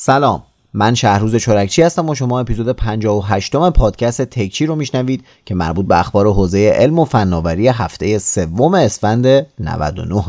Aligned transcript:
سلام. 0.00 0.42
من 0.74 0.94
شهروز 0.94 1.36
چرکچی 1.36 1.82
هستم 1.82 2.08
و 2.08 2.14
شما 2.14 2.40
اپیزود 2.40 2.72
58 2.72 3.56
م 3.56 3.70
پادکست 3.70 4.22
تکچی 4.22 4.66
رو 4.66 4.74
میشنوید 4.74 5.24
که 5.44 5.54
مربوط 5.54 5.86
به 5.86 6.00
اخبار 6.00 6.26
حوزه 6.26 6.72
علم 6.74 6.98
و 6.98 7.04
فناوری 7.04 7.68
هفته 7.68 8.18
سوم 8.18 8.74
اسفند 8.74 9.26
99 9.60 10.24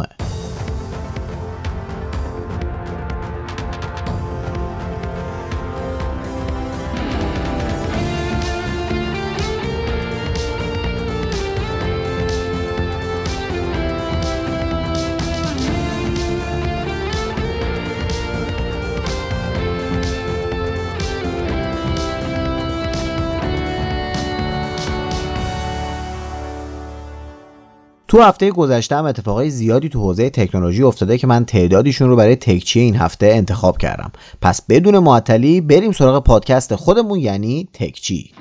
تو 28.10 28.22
هفته 28.22 28.52
گذشته 28.52 28.96
هم 28.96 29.06
اتفاقای 29.06 29.50
زیادی 29.50 29.90
تو 29.90 30.00
حوزه 30.00 30.30
تکنولوژی 30.30 30.84
افتاده 30.84 31.18
که 31.18 31.28
من 31.28 31.46
تعدادیشون 31.46 32.10
رو 32.10 32.16
برای 32.16 32.36
تکچی 32.36 32.80
این 32.80 32.96
هفته 32.96 33.26
انتخاب 33.26 33.78
کردم. 33.78 34.12
پس 34.42 34.62
بدون 34.70 35.00
معطلی 35.00 35.62
بریم 35.62 35.92
سراغ 35.92 36.24
پادکست 36.24 36.76
خودمون 36.76 37.20
یعنی 37.20 37.68
تکچی. 37.74 38.32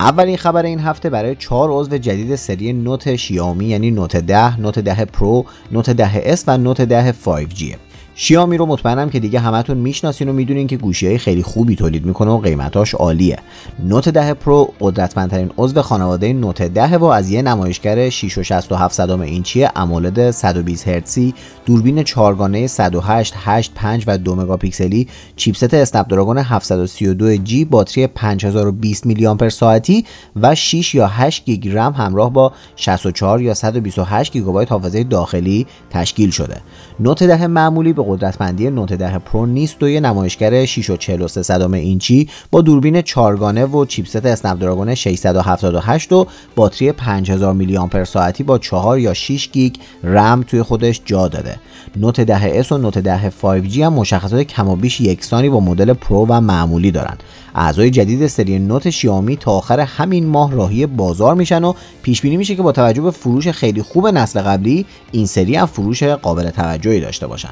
اولین 0.00 0.36
خبر 0.36 0.64
این 0.64 0.80
هفته 0.80 1.10
برای 1.10 1.36
چهار 1.36 1.70
عضو 1.70 1.98
جدید 1.98 2.36
سری 2.36 2.72
نوت 2.72 3.16
شیائومی 3.16 3.66
یعنی 3.66 3.90
نوت 3.90 4.16
10 4.16 4.60
نوت 4.60 4.78
10 4.78 5.04
پرو 5.04 5.44
نوت 5.72 5.90
10 5.90 6.22
S 6.24 6.44
و 6.46 6.58
نوت 6.58 6.80
10 6.80 7.12
5G 7.12 7.87
شیائومی 8.20 8.56
رو 8.56 8.66
مطمئنم 8.66 9.10
که 9.10 9.20
دیگه 9.20 9.40
همتون 9.40 9.76
می‌شناسین 9.76 10.28
و 10.28 10.32
می‌دونین 10.32 10.66
که 10.66 10.76
گوشی 10.76 11.06
های 11.06 11.18
خیلی 11.18 11.42
خوبی 11.42 11.76
تولید 11.76 12.06
می‌کنه 12.06 12.30
و 12.30 12.38
قیمتاش 12.38 12.94
عالیه. 12.94 13.38
نوت 13.84 14.08
10 14.08 14.34
پرو 14.34 14.72
قدرتمندترین 14.80 15.50
عضو 15.58 15.82
خانواده 15.82 16.32
نوت 16.32 16.62
10 16.62 16.96
و 16.96 17.04
از 17.04 17.30
یه 17.30 17.42
نمایشگر 17.42 18.08
6 18.08 18.38
و 18.38 18.42
67 18.42 19.00
اینچی 19.10 19.64
AMOLED 19.76 20.30
120 20.30 20.88
هرتزی 20.88 21.34
دوربین 21.66 22.02
چهارگانه 22.02 22.66
108 22.66 23.34
8 23.36 23.72
5 23.74 24.04
و 24.06 24.18
2 24.18 24.34
مگاپیکسلی 24.34 25.08
chipset 25.36 25.74
اسنپ 25.74 26.06
دراگون 26.08 26.38
732 26.38 27.36
G 27.36 27.64
باتری 27.64 28.06
5020 28.06 29.06
میلی 29.06 29.26
آمپر 29.26 29.48
ساعتی 29.48 30.04
و 30.36 30.54
6 30.54 30.94
یا 30.94 31.06
8 31.06 31.44
گیگ 31.44 31.68
رم 31.68 31.92
همراه 31.92 32.32
با 32.32 32.52
64 32.76 33.42
یا 33.42 33.54
128 33.54 34.32
گیگابایت 34.32 34.72
حافظه 34.72 35.04
داخلی 35.04 35.66
تشکیل 35.90 36.30
شده. 36.30 36.60
نوت 37.00 37.22
10 37.22 37.46
معمولی 37.46 37.92
به 37.92 38.07
قدرتمندی 38.08 38.70
نوت 38.70 38.92
10 38.92 39.18
پرو 39.18 39.46
نیست 39.46 39.82
و 39.82 39.88
یه 39.88 40.00
نمایشگر 40.00 40.64
6 40.64 40.90
و 40.90 40.96
43 40.96 41.74
اینچی 41.74 42.28
با 42.50 42.60
دوربین 42.60 43.02
چارگانه 43.02 43.64
و 43.64 43.84
chipset 43.84 44.26
اسنپ 44.26 44.60
دراگون 44.60 44.94
678 44.94 46.12
و 46.12 46.26
باتری 46.56 46.92
5000 46.92 47.54
میلی 47.54 47.76
آمپر 47.76 48.04
ساعتی 48.04 48.42
با 48.42 48.58
4 48.58 48.98
یا 48.98 49.14
6 49.14 49.48
گیگ 49.52 49.74
رم 50.04 50.42
توی 50.42 50.62
خودش 50.62 51.00
جا 51.04 51.28
داده. 51.28 51.56
نوت 51.96 52.20
10 52.20 52.62
S 52.62 52.72
و 52.72 52.78
نوت 52.78 52.98
10 52.98 53.30
5G 53.30 53.78
هم 53.78 53.92
مشخصات 53.92 54.40
کم 54.40 54.68
و 54.68 54.76
بیش 54.76 55.00
یکسانی 55.00 55.48
با 55.48 55.60
مدل 55.60 55.92
پرو 55.92 56.26
و 56.28 56.40
معمولی 56.40 56.90
دارن. 56.90 57.16
اعضای 57.54 57.90
جدید 57.90 58.26
سری 58.26 58.58
نوت 58.58 58.90
شیائومی 58.90 59.36
تا 59.36 59.52
آخر 59.52 59.80
همین 59.80 60.26
ماه 60.26 60.52
راهی 60.52 60.86
بازار 60.86 61.34
میشن 61.34 61.64
و 61.64 61.72
پیش 62.02 62.20
بینی 62.20 62.36
میشه 62.36 62.56
که 62.56 62.62
با 62.62 62.72
توجه 62.72 63.02
به 63.02 63.10
فروش 63.10 63.48
خیلی 63.48 63.82
خوب 63.82 64.06
نسل 64.06 64.40
قبلی 64.40 64.86
این 65.12 65.26
سری 65.26 65.56
هم 65.56 65.66
فروش 65.66 66.02
قابل 66.02 66.50
توجهی 66.50 67.00
داشته 67.00 67.26
باشن. 67.26 67.50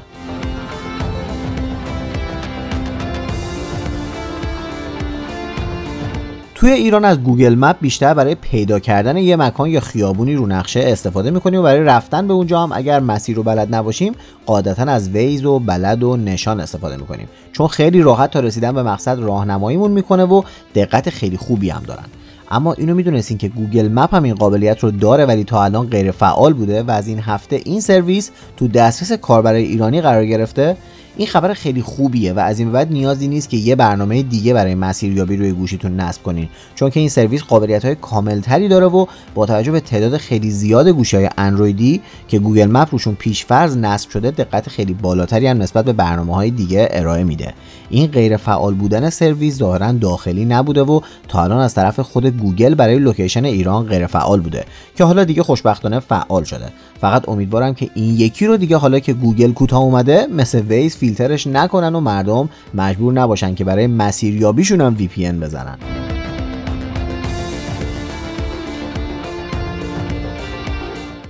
توی 6.57 6.71
ایران 6.71 7.05
از 7.05 7.23
گوگل 7.23 7.55
مپ 7.55 7.75
بیشتر 7.81 8.13
برای 8.13 8.35
پیدا 8.35 8.79
کردن 8.79 9.17
یه 9.17 9.35
مکان 9.35 9.69
یا 9.69 9.79
خیابونی 9.79 10.35
رو 10.35 10.47
نقشه 10.47 10.79
استفاده 10.79 11.31
می‌کنیم 11.31 11.59
و 11.59 11.63
برای 11.63 11.83
رفتن 11.83 12.27
به 12.27 12.33
اونجا 12.33 12.63
هم 12.63 12.71
اگر 12.71 12.99
مسیر 12.99 13.35
رو 13.35 13.43
بلد 13.43 13.75
نباشیم 13.75 14.13
قاعدتا 14.45 14.83
از 14.83 15.09
ویز 15.09 15.45
و 15.45 15.59
بلد 15.59 16.03
و 16.03 16.17
نشان 16.17 16.59
استفاده 16.59 16.97
می‌کنیم. 16.97 17.27
چون 17.51 17.67
خیلی 17.67 18.01
راحت 18.01 18.31
تا 18.31 18.39
رسیدن 18.39 18.71
به 18.71 18.83
مقصد 18.83 19.19
راهنماییمون 19.19 19.91
می‌کنه 19.91 20.23
و 20.23 20.41
دقت 20.75 21.09
خیلی 21.09 21.37
خوبی 21.37 21.69
هم 21.69 21.83
دارن. 21.87 22.05
اما 22.51 22.73
اینو 22.73 22.95
می‌دونستین 22.95 23.37
که 23.37 23.47
گوگل 23.47 23.87
مپ 23.87 24.15
هم 24.15 24.23
این 24.23 24.35
قابلیت 24.35 24.79
رو 24.79 24.91
داره 24.91 25.25
ولی 25.25 25.43
تا 25.43 25.63
الان 25.63 25.87
غیر 25.87 26.11
فعال 26.11 26.53
بوده 26.53 26.83
و 26.83 26.91
از 26.91 27.07
این 27.07 27.19
هفته 27.19 27.61
این 27.65 27.81
سرویس 27.81 28.31
تو 28.57 28.67
دسترس 28.67 29.11
کاربرای 29.11 29.63
ایرانی 29.63 30.01
قرار 30.01 30.25
گرفته. 30.25 30.77
این 31.17 31.27
خبر 31.27 31.53
خیلی 31.53 31.81
خوبیه 31.81 32.33
و 32.33 32.39
از 32.39 32.59
این 32.59 32.71
بعد 32.71 32.91
نیازی 32.91 33.27
نیست 33.27 33.49
که 33.49 33.57
یه 33.57 33.75
برنامه 33.75 34.23
دیگه 34.23 34.53
برای 34.53 34.75
مسیریابی 34.75 35.37
روی 35.37 35.51
گوشیتون 35.51 35.99
نصب 35.99 36.23
کنین. 36.23 36.49
چون 36.75 36.89
که 36.89 36.99
این 36.99 37.09
سرویس 37.09 37.43
قابلیت 37.43 37.85
های 37.85 37.95
کامل 37.95 38.39
تری 38.39 38.67
داره 38.67 38.85
و 38.85 39.05
با 39.35 39.45
توجه 39.45 39.71
به 39.71 39.79
تعداد 39.79 40.17
خیلی 40.17 40.51
زیاد 40.51 40.87
گوشی 40.87 41.17
های 41.17 41.29
اندرویدی 41.37 42.01
که 42.27 42.39
گوگل 42.39 42.65
مپ 42.71 42.87
روشون 42.91 43.15
پیشفرض 43.15 43.77
نصب 43.77 44.09
شده 44.09 44.31
دقت 44.31 44.69
خیلی 44.69 44.93
بالاتری 44.93 45.47
هم 45.47 45.61
نسبت 45.61 45.85
به 45.85 45.93
برنامه 45.93 46.35
های 46.35 46.51
دیگه 46.51 46.87
ارائه 46.91 47.23
میده. 47.23 47.53
این 47.89 48.07
غیر 48.07 48.37
فعال 48.37 48.73
بودن 48.73 49.09
سرویس 49.09 49.57
ظاهرا 49.57 49.91
داخلی 49.91 50.45
نبوده 50.45 50.81
و 50.81 51.01
تا 51.27 51.43
الان 51.43 51.59
از 51.59 51.73
طرف 51.73 51.99
خود 51.99 52.25
گوگل 52.25 52.75
برای 52.75 52.99
location 52.99 53.45
ایران 53.45 53.85
غیر 53.85 54.07
فعال 54.07 54.41
بوده 54.41 54.65
که 54.95 55.03
حالا 55.03 55.23
دیگه 55.23 55.43
خوشبختانه 55.43 55.99
فعال 55.99 56.43
شده. 56.43 56.69
فقط 57.01 57.29
امیدوارم 57.29 57.73
که 57.73 57.89
این 57.95 58.15
یکی 58.15 58.47
رو 58.47 58.57
دیگه 58.57 58.77
حالا 58.77 58.99
که 58.99 59.13
گوگل 59.13 59.51
کوتاه 59.51 59.81
اومده 59.81 60.27
مثل 60.27 60.61
ویز 60.61 60.97
فیلترش 60.97 61.47
نکنن 61.47 61.95
و 61.95 61.99
مردم 61.99 62.49
مجبور 62.73 63.13
نباشن 63.13 63.55
که 63.55 63.63
برای 63.63 63.87
مسیریابیشون 63.87 64.81
هم 64.81 64.97
VPN 64.97 65.43
بزنن. 65.43 65.77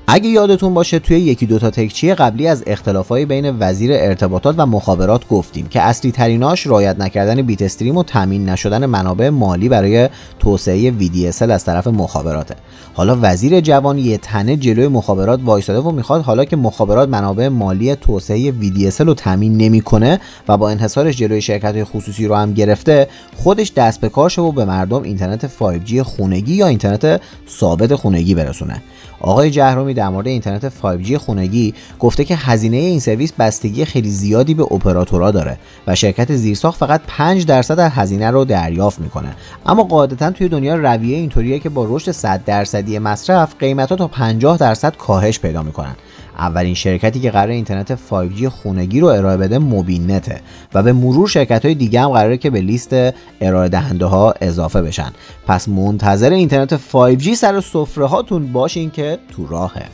اگه 0.09 0.29
یادتون 0.29 0.73
باشه 0.73 0.99
توی 0.99 1.19
یکی 1.19 1.45
دوتا 1.45 1.69
تکچی 1.69 2.13
قبلی 2.13 2.47
از 2.47 2.63
اختلافای 2.67 3.25
بین 3.25 3.57
وزیر 3.59 3.91
ارتباطات 3.93 4.55
و 4.57 4.65
مخابرات 4.65 5.27
گفتیم 5.27 5.67
که 5.67 5.81
اصلی 5.81 6.11
تریناش 6.11 6.67
رعایت 6.67 6.99
نکردن 6.99 7.41
bitstream 7.41 7.97
و 7.97 8.03
تامین 8.03 8.49
نشدن 8.49 8.85
منابع 8.85 9.29
مالی 9.29 9.69
برای 9.69 10.09
توسعه 10.39 10.91
VDSL 10.99 11.41
از 11.41 11.65
طرف 11.65 11.87
مخابراته. 11.87 12.55
حالا 12.93 13.17
وزیر 13.21 13.61
جوان 13.61 13.97
یه 13.97 14.17
تنه 14.17 14.57
جلوی 14.57 14.87
مخابرات 14.87 15.39
وایساده 15.43 15.79
و 15.79 15.91
می‌خواد 15.91 16.21
حالا 16.21 16.45
که 16.45 16.55
مخابرات 16.55 17.09
منابع 17.09 17.47
مالی 17.47 17.95
توسعه 17.95 18.51
VDSL 18.51 18.99
رو 18.99 19.13
تامین 19.13 19.57
نمی‌کنه 19.57 20.19
و 20.47 20.57
با 20.57 20.69
انحصارش 20.69 21.17
جلوی 21.17 21.41
شرکت 21.41 21.83
خصوصی 21.83 22.27
رو 22.27 22.35
هم 22.35 22.53
گرفته 22.53 23.07
خودش 23.35 23.71
دست 23.75 24.01
به 24.01 24.09
کار 24.09 24.39
و 24.39 24.51
به 24.51 24.65
مردم 24.65 25.03
اینترنت 25.03 25.47
5G 25.47 25.99
خونگی 25.99 26.53
یا 26.53 26.67
اینترنت 26.67 27.21
ثابت 27.49 27.95
خونگی 27.95 28.35
برسونه. 28.35 28.81
آقای 29.21 29.51
جهرومی 29.51 29.93
در 29.97 30.09
مورد 30.09 30.27
اینترنت 30.27 30.69
5G 30.69 31.13
خونگی 31.13 31.73
گفته 31.99 32.25
که 32.25 32.35
هزینه 32.35 32.77
این 32.77 32.99
سرویس 32.99 33.33
بستگی 33.39 33.85
خیلی 33.85 34.09
زیادی 34.09 34.53
به 34.53 34.63
اپراتورها 34.63 35.31
داره 35.31 35.57
و 35.87 35.95
شرکت 35.95 36.35
زیرساخت 36.35 36.79
فقط 36.79 37.01
5 37.07 37.45
درصد 37.45 37.79
از 37.79 37.91
هزینه 37.91 38.31
رو 38.31 38.45
دریافت 38.45 38.99
می‌کنه. 38.99 39.35
اما 39.65 39.83
قاعدتا 39.83 40.31
توی 40.31 40.49
دنیا 40.49 40.75
رویه 40.75 41.17
اینطوریه 41.17 41.59
که 41.59 41.69
با 41.69 41.85
رشد 41.89 42.11
100 42.11 42.45
درصدی 42.45 42.99
مصرف 42.99 43.55
قیمت 43.59 43.89
ها 43.89 43.95
تا 43.95 44.07
50 44.07 44.57
درصد 44.57 44.97
کاهش 44.97 45.39
پیدا 45.39 45.63
می‌کنن. 45.63 45.95
اولین 46.37 46.73
شرکتی 46.73 47.19
که 47.19 47.31
قرار 47.31 47.47
اینترنت 47.47 47.95
5G 47.95 48.45
خونگی 48.45 48.99
رو 48.99 49.07
ارائه 49.07 49.37
بده 49.37 49.57
موبینته 49.57 50.41
و 50.73 50.83
به 50.83 50.93
مرور 50.93 51.27
شرکت 51.27 51.65
های 51.65 51.75
دیگه 51.75 52.01
هم 52.01 52.09
قراره 52.09 52.37
که 52.37 52.49
به 52.49 52.61
لیست 52.61 52.95
ارائه 53.41 53.69
دهنده 53.69 54.05
ها 54.05 54.33
اضافه 54.41 54.81
بشن. 54.81 55.11
پس 55.47 55.69
منتظر 55.69 56.29
اینترنت 56.29 56.77
5G 56.77 57.33
سر 57.33 57.61
سفره 57.61 58.05
هاتون 58.05 58.53
باشین 58.53 58.91
که 58.91 59.19
تو 59.31 59.47
راهه. 59.47 59.85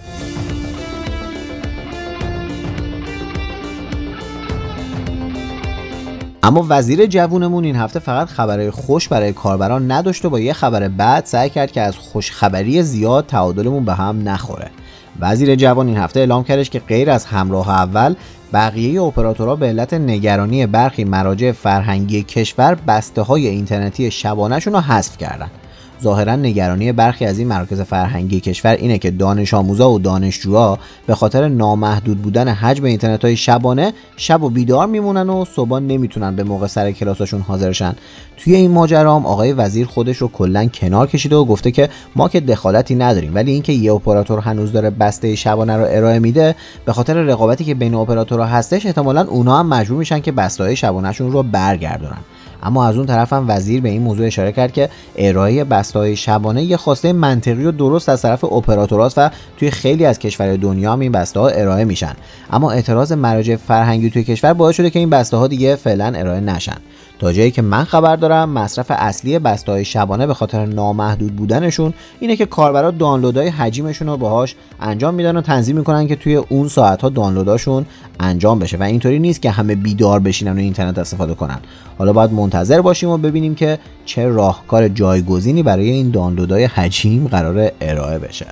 اما 6.44 6.66
وزیر 6.70 7.06
جوونمون 7.06 7.64
این 7.64 7.76
هفته 7.76 8.00
فقط 8.00 8.28
خبرهای 8.28 8.72
خوش 8.72 9.08
برای 9.08 9.34
کاربران 9.34 9.92
نداشت 9.92 10.26
و 10.26 10.30
با 10.30 10.40
یه 10.40 10.54
خبر 10.54 10.88
بعد 10.88 11.26
سعی 11.26 11.50
کرد 11.50 11.72
که 11.72 11.82
از 11.82 11.98
خوشخبری 11.98 12.84
زیاد 12.84 13.26
تعادلمون 13.26 13.86
به 13.86 13.94
هم 13.94 14.30
نخوره. 14.30 14.72
وزیر 15.20 15.56
جوان 15.56 15.88
این 15.88 15.98
هفته 15.98 16.20
اعلام 16.20 16.44
کردش 16.44 16.70
که 16.70 16.80
غیر 16.80 17.10
از 17.10 17.26
همراه 17.26 17.70
اول 17.70 18.16
بقیه 18.54 19.02
اپراتورها 19.02 19.56
به 19.56 19.66
علت 19.66 19.94
نگرانی 19.94 20.66
برخی 20.66 21.04
مراجع 21.04 21.52
فرهنگی 21.52 22.24
کشور 22.24 22.76
بسته 22.76 23.22
های 23.22 23.48
اینترنتی 23.48 24.12
شبانهشون 24.12 24.74
رو 24.74 24.80
حذف 24.80 25.18
کردن. 25.18 25.50
ظاهرا 26.04 26.36
نگرانی 26.36 26.92
برخی 26.92 27.26
از 27.26 27.40
این 27.40 27.48
مراکز 27.48 27.82
فرهنگی 27.82 28.40
کشور 28.40 28.72
اینه 28.72 28.98
که 28.98 29.12
دانش 29.12 29.54
آموزا 29.54 29.92
و 29.92 30.00
دانشجوها 30.00 30.80
به 31.08 31.16
خاطر 31.16 31.48
نامحدود 31.48 32.22
بودن 32.22 32.48
حجم 32.48 32.84
اینترنت 32.84 33.26
های 33.26 33.36
شبانه 33.36 33.94
شب 34.18 34.44
و 34.44 34.50
بیدار 34.50 34.88
میمونن 34.88 35.30
و 35.30 35.46
صبح 35.46 35.80
نمی‌تونن 35.80 36.36
به 36.36 36.44
موقع 36.44 36.68
سر 36.68 36.92
کلاساشون 36.92 37.42
حاضرشن 37.42 37.96
توی 38.38 38.56
این 38.56 38.72
ماجرام 38.72 39.26
آقای 39.26 39.54
وزیر 39.54 39.88
خودش 39.88 40.18
رو 40.18 40.28
کلا 40.28 40.66
کنار 40.66 41.08
کشیده 41.08 41.36
و 41.36 41.46
گفته 41.46 41.72
که 41.72 41.90
ما 42.16 42.30
که 42.30 42.40
دخالتی 42.40 42.96
نداریم 42.96 43.36
ولی 43.36 43.52
اینکه 43.52 43.74
یه 43.74 43.94
اپراتور 43.94 44.40
هنوز 44.40 44.72
داره 44.72 44.90
بسته 44.90 45.36
شبانه 45.36 45.78
رو 45.78 45.86
ارائه 45.90 46.20
میده 46.20 46.56
به 46.86 46.94
خاطر 46.94 47.14
رقابتی 47.14 47.64
که 47.64 47.76
بین 47.76 47.96
اپراتورها 47.96 48.46
هستش 48.46 48.86
احتمالا 48.86 49.22
اونا 49.22 49.60
هم 49.60 49.68
مجبور 49.68 49.98
میشن 49.98 50.20
که 50.20 50.32
بسته 50.32 50.64
های 50.64 50.76
شبانهشون 50.76 51.32
رو 51.32 51.44
برگردونن. 51.44 52.20
اما 52.64 52.86
از 52.86 52.98
اون 52.98 53.06
طرف 53.06 53.34
هم 53.34 53.46
وزیر 53.48 53.82
به 53.82 53.90
این 53.90 54.02
موضوع 54.02 54.28
اشاره 54.28 54.52
کرد 54.52 54.74
که 54.74 54.90
ارائه 55.16 55.64
بسته‌های 55.64 56.16
شبانه 56.16 56.64
یه 56.64 56.78
خواسته 56.78 57.14
منطقی 57.14 57.66
و 57.66 57.72
درست 57.72 58.10
از 58.10 58.22
طرف 58.22 58.44
اپراتورات 58.44 59.14
و 59.18 59.30
توی 59.58 59.72
خیلی 59.72 60.06
از 60.06 60.20
کشورهای 60.20 60.58
دنیا 60.58 60.94
هم 60.94 61.00
این 61.00 61.12
بسته 61.12 61.40
ها 61.40 61.48
ارائه 61.48 61.86
میشن. 61.86 62.14
اما 62.52 62.72
اعتراض 62.72 63.12
مراجع 63.12 63.56
فرهنگی 63.56 64.10
توی 64.10 64.24
کشور 64.24 64.54
باعث 64.54 64.76
شده 64.76 64.90
که 64.90 65.00
این 65.00 65.10
بسته 65.10 65.38
ها 65.38 65.48
دیگه 65.48 65.76
فعلا 65.76 66.06
ارائه 66.06 66.40
نشن. 66.40 66.78
تا 67.20 67.34
جایی 67.34 67.52
که 67.52 67.62
من 67.62 67.84
خبر 67.84 68.16
دارم 68.16 68.50
مصرف 68.50 68.86
اصلی 68.90 69.40
بسته 69.40 69.72
های 69.72 69.86
شبانه 69.86 70.28
به 70.28 70.34
خاطر 70.34 70.66
نامحدود 70.66 71.36
بودنشون 71.36 71.94
اینه 72.20 72.36
که 72.36 72.46
کاربرا 72.46 72.92
دانلودهای 72.92 73.48
حجیمشون 73.48 74.08
رو 74.08 74.18
باهاش 74.18 74.56
انجام 74.80 75.14
میدن 75.14 75.38
و 75.38 75.42
تنظیم 75.42 75.78
می‌کنن 75.78 76.08
که 76.08 76.16
توی 76.16 76.36
اون 76.36 76.68
ساعت 76.68 77.02
ها 77.02 77.10
دانلوداشون 77.10 77.86
انجام 78.20 78.60
بشه. 78.60 78.78
و 78.78 78.84
اینطوری 78.84 79.20
نیست 79.20 79.42
که 79.42 79.52
همه 79.52 79.76
بیدار 79.76 80.20
بشینن 80.20 80.56
و 80.56 80.60
اینترنت 80.60 80.98
استفاده 80.98 81.34
کنن. 81.34 81.60
حالا 81.98 82.14
باید 82.14 82.34
منتظر 82.34 82.82
باشیم 82.82 83.10
و 83.10 83.18
ببینیم 83.18 83.56
که 83.56 83.80
چه 84.06 84.28
راهکار 84.28 84.88
جایگزینی 84.88 85.64
برای 85.64 85.90
این 85.90 86.12
دانلودهای 86.12 86.64
حجیم 86.64 87.28
قرار 87.28 87.72
ارائه 87.82 88.20
بشه. 88.20 88.46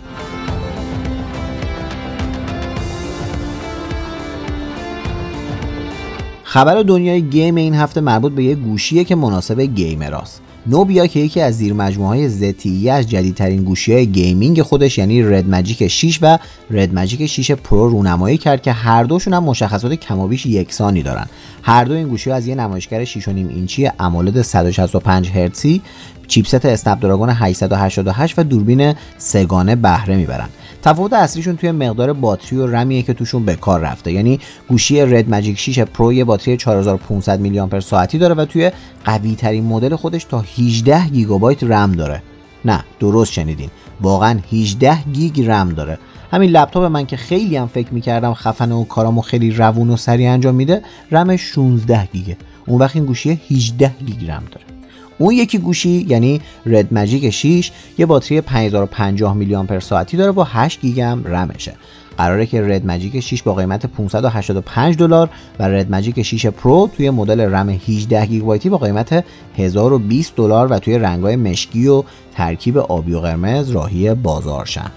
خبر 6.51 6.83
دنیای 6.83 7.21
game 7.21 7.55
این 7.55 7.75
هفته 7.75 8.01
مربوط 8.01 8.31
به 8.31 8.43
یه 8.43 8.55
گوشیه 8.55 9.03
که 9.03 9.15
مناسب 9.15 9.61
gamer 9.61 10.11
است. 10.11 10.41
نوبیا 10.67 11.07
که 11.07 11.19
یکی 11.19 11.41
از 11.41 11.57
زیر 11.57 11.73
مجموعه 11.73 12.09
های 12.09 12.89
از 12.89 13.09
جدیدترین 13.09 13.63
گوشی 13.63 13.93
های 13.93 14.07
gaming 14.07 14.61
خودش 14.61 14.97
یعنی 14.97 15.23
رد 15.23 15.49
ماجیک 15.49 15.87
6 15.87 16.19
و 16.21 16.37
رد 16.71 16.93
ماجیک 16.93 17.25
6 17.25 17.51
پرو 17.51 17.89
رونمایی 17.89 18.37
کرد 18.37 18.61
که 18.61 18.71
هر 18.71 19.03
دوشون 19.03 19.33
هم 19.33 19.43
مشخصات 19.43 19.93
کمابیش 19.93 20.45
یکسانی 20.45 21.03
دارن. 21.03 21.27
هر 21.63 21.83
دو 21.83 21.93
این 21.93 22.07
گوشی 22.07 22.31
از 22.31 22.47
یه 22.47 22.55
نمایشگر 22.55 23.05
6.5 23.05 23.27
اینچی 23.27 23.87
AMOLED 23.87 24.41
165 24.41 25.29
هرتزی 25.29 25.81
chipset 26.27 26.65
اسنپ 26.65 26.99
دراگون 26.99 27.29
888 27.29 28.39
و 28.39 28.43
دوربین 28.43 28.93
سگانه 29.17 29.75
بهره 29.75 30.15
می‌برن. 30.15 30.49
تفاوت 30.81 31.13
اصلیشون 31.13 31.57
توی 31.57 31.71
مقدار 31.71 32.13
باتری 32.13 32.57
و 32.57 32.67
رمیه 32.67 33.01
که 33.01 33.13
توشون 33.13 33.45
به 33.45 33.55
کار 33.55 33.79
رفته. 33.79 34.11
یعنی 34.11 34.39
گوشی 34.67 35.01
رد 35.01 35.29
ماجیک 35.29 35.59
6 35.59 35.79
پرو 35.79 36.13
یه 36.13 36.23
باتری 36.23 36.57
4500 36.57 37.39
میلی 37.39 37.59
آمپر 37.59 37.79
ساعتی 37.79 38.17
داره 38.17 38.35
و 38.35 38.45
توی 38.45 38.71
قوی 39.05 39.35
ترین 39.35 39.63
مدل 39.63 39.95
خودش 39.95 40.23
تا 40.23 40.39
18 40.57 41.07
گیگابایت 41.07 41.63
رم 41.63 41.91
داره. 41.91 42.23
نه 42.65 42.83
درست 42.99 43.31
شنیدین. 43.31 43.69
واقعا 44.01 44.39
18 44.51 45.03
گیگ 45.13 45.45
رم 45.47 45.69
داره. 45.69 45.99
همین 46.31 46.49
لپتاپ 46.49 46.83
من 46.83 47.05
که 47.05 47.17
خیلی 47.17 47.57
هم 47.57 47.67
فکر 47.67 47.93
می‌کردم 47.93 48.33
خفنه 48.33 48.75
و 48.75 48.83
کارامو 48.83 49.21
خیلی 49.21 49.51
روون 49.51 49.89
و 49.89 49.97
سریع 49.97 50.31
انجام 50.31 50.55
میده 50.55 50.81
رمش 51.11 51.41
16 51.41 52.05
گیگه. 52.13 52.37
اون 52.67 52.79
وقت 52.79 52.95
این 52.95 53.05
گوشی 53.05 53.41
18 53.49 53.91
گیگ 54.05 54.31
رم 54.31 54.43
داره. 54.51 54.70
اون 55.21 55.33
یکی 55.33 55.57
گوشی 55.57 56.05
یعنی 56.09 56.41
رد 56.65 56.93
ماجیک 56.93 57.29
6 57.29 57.71
یه 57.97 58.05
باتری 58.05 58.41
5050 58.41 59.33
میلی 59.33 59.55
آمپر 59.55 59.79
ساعتی 59.79 60.17
داره 60.17 60.31
با 60.31 60.43
8 60.43 60.81
گیگ 60.81 60.99
هم 60.99 61.23
رمشه 61.25 61.73
قراره 62.17 62.45
که 62.45 62.61
رد 62.61 62.85
ماجیک 62.85 63.19
6 63.19 63.43
با 63.43 63.53
قیمت 63.53 63.85
585 63.85 64.97
دلار 64.97 65.29
و 65.59 65.63
رد 65.63 65.91
ماجیک 65.91 66.21
6 66.21 66.45
پرو 66.45 66.89
توی 66.97 67.09
مدل 67.09 67.39
رم 67.39 67.69
18 67.69 68.25
گیگابایتی 68.25 68.69
با 68.69 68.77
قیمت 68.77 69.25
1020 69.57 70.35
دلار 70.35 70.71
و 70.71 70.79
توی 70.79 70.97
رنگ‌های 70.97 71.35
مشکی 71.35 71.87
و 71.87 72.03
ترکیب 72.35 72.77
آبی 72.77 73.13
و 73.13 73.19
قرمز 73.19 73.69
راهی 73.69 74.13
بازار 74.13 74.65
شن. 74.65 74.91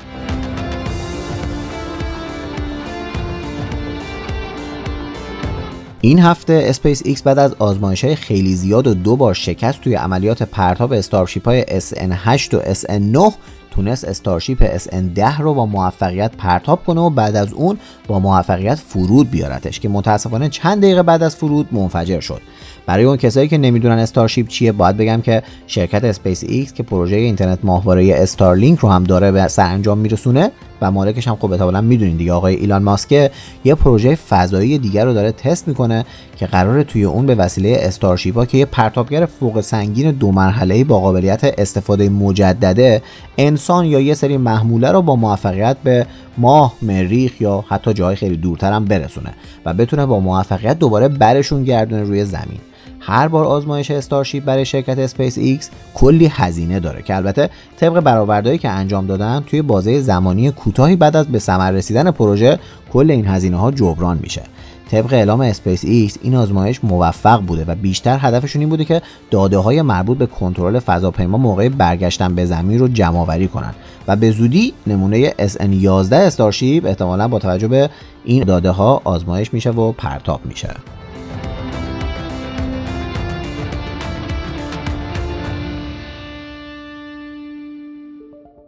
این 6.04 6.18
هفته 6.18 6.64
اسپیس 6.66 7.02
ایکس 7.04 7.22
بعد 7.22 7.38
از 7.38 7.54
آزمایش 7.58 8.04
های 8.04 8.16
خیلی 8.16 8.54
زیاد 8.54 8.86
و 8.86 8.94
دو 8.94 9.16
بار 9.16 9.34
شکست 9.34 9.80
توی 9.80 9.94
عملیات 9.94 10.42
پرتاب 10.42 10.92
استارشیپ 10.92 11.48
های 11.48 11.62
SN8 11.62 12.54
و 12.54 12.74
SN9 12.74 13.32
تونست 13.70 14.04
استارشیپ 14.04 14.78
SN10 14.78 15.40
رو 15.40 15.54
با 15.54 15.66
موفقیت 15.66 16.32
پرتاب 16.36 16.84
کنه 16.84 17.00
و 17.00 17.10
بعد 17.10 17.36
از 17.36 17.52
اون 17.52 17.78
با 18.06 18.18
موفقیت 18.18 18.74
فرود 18.74 19.30
بیارتش 19.30 19.80
که 19.80 19.88
متاسفانه 19.88 20.48
چند 20.48 20.82
دقیقه 20.82 21.02
بعد 21.02 21.22
از 21.22 21.36
فرود 21.36 21.68
منفجر 21.72 22.20
شد. 22.20 22.40
برای 22.86 23.04
اون 23.04 23.16
کسایی 23.16 23.48
که 23.48 23.58
نمی‌دونن 23.58 23.98
استارشیپ 23.98 24.48
چیه 24.48 24.72
باید 24.72 24.96
بگم 24.96 25.20
که 25.20 25.42
شرکت 25.66 26.04
اسپیس 26.04 26.44
ایکس 26.48 26.72
که 26.72 26.82
پروژه 26.82 27.16
اینترنت 27.16 27.58
ماهواره‌ای 27.62 28.14
استارلینک 28.14 28.78
رو 28.78 28.88
هم 28.88 29.04
داره 29.04 29.32
به 29.32 29.48
سرانجام 29.48 29.98
میرسونه 29.98 30.50
و 30.80 30.90
مالکش 30.90 31.28
هم 31.28 31.36
خب 31.36 31.52
احتمالاً 31.52 31.80
می‌دونین 31.80 32.16
دیگه. 32.16 32.32
آقای 32.32 32.54
ایلان 32.54 32.82
ماسک 32.82 33.30
یه 33.64 33.74
پروژه 33.74 34.14
فضایی 34.14 34.78
دیگر 34.78 35.04
رو 35.04 35.14
داره 35.14 35.32
تست 35.32 35.68
می‌کنه 35.68 36.04
که 36.36 36.46
قراره 36.46 36.84
توی 36.84 37.04
اون 37.04 37.26
به 37.26 37.34
وسیله 37.34 37.76
استارشیپ 37.80 38.48
که 38.48 38.58
یه 38.58 38.64
پرتابگر 38.64 39.26
فوق 39.26 39.60
سنگین 39.60 40.10
دو 40.10 40.32
مرحله‌ای 40.32 40.84
با 40.84 41.00
قابلیت 41.00 41.54
استفاده 41.58 42.08
مجدده 42.08 43.02
انسان 43.38 43.84
یا 43.84 44.00
یه 44.00 44.14
سری 44.14 44.36
محموله 44.36 44.90
رو 44.90 45.02
با 45.02 45.16
موفقیت 45.16 45.76
به 45.84 46.06
ماه، 46.38 46.74
مریخ 46.82 47.40
یا 47.40 47.64
حتی 47.68 47.92
جای 47.92 48.16
خیلی 48.16 48.36
دورتر 48.36 48.72
هم 48.72 48.84
برسونه 48.84 49.30
و 49.64 49.74
بتونه 49.74 50.06
با 50.06 50.20
موفقیت 50.20 50.78
دوباره 50.78 51.08
برشون 51.08 51.64
گردونه 51.64 52.02
روی 52.02 52.24
زمین. 52.24 52.58
هر 53.06 53.28
بار 53.28 53.44
آزمایش 53.44 53.90
استارشیپ 53.90 54.44
برای 54.44 54.64
شرکت 54.64 54.98
اسپیس 54.98 55.38
ایکس 55.38 55.70
کلی 55.94 56.26
هزینه 56.26 56.80
داره 56.80 57.02
که 57.02 57.16
البته 57.16 57.50
طبق 57.76 58.00
برآوردهایی 58.00 58.58
که 58.58 58.68
انجام 58.68 59.06
دادن 59.06 59.44
توی 59.46 59.62
بازه 59.62 60.00
زمانی 60.00 60.50
کوتاهی 60.50 60.96
بعد 60.96 61.16
از 61.16 61.26
به 61.26 61.38
ثمر 61.38 61.70
رسیدن 61.70 62.10
پروژه 62.10 62.58
کل 62.92 63.10
این 63.10 63.26
هزینه 63.26 63.56
ها 63.56 63.70
جبران 63.70 64.18
میشه. 64.22 64.42
طبق 64.90 65.12
اعلام 65.12 65.40
اسپیس 65.40 65.84
ایکس 65.84 66.18
این 66.22 66.34
آزمایش 66.34 66.84
موفق 66.84 67.40
بوده 67.40 67.64
و 67.68 67.74
بیشتر 67.74 68.18
هدفشون 68.20 68.60
این 68.60 68.68
بوده 68.68 68.84
که 68.84 69.02
داده 69.30 69.58
های 69.58 69.82
مربوط 69.82 70.18
به 70.18 70.26
کنترل 70.26 70.78
فضاپیما 70.78 71.38
موقع 71.38 71.68
برگشتن 71.68 72.34
به 72.34 72.46
زمین 72.46 72.78
رو 72.78 72.88
جمع 72.88 73.18
آوری 73.18 73.48
کنن. 73.48 73.74
و 74.08 74.16
به 74.16 74.30
زودی 74.30 74.74
نمونه 74.86 75.30
SN11 75.30 76.12
استارشیپ 76.12 76.86
احتمالا 76.86 77.28
با 77.28 77.38
توجه 77.38 77.68
به 77.68 77.90
این 78.24 78.44
داده 78.44 78.70
ها 78.70 79.00
آزمایش 79.04 79.52
میشه 79.52 79.70
و 79.70 79.92
پرتاب 79.92 80.40
میشه. 80.44 80.74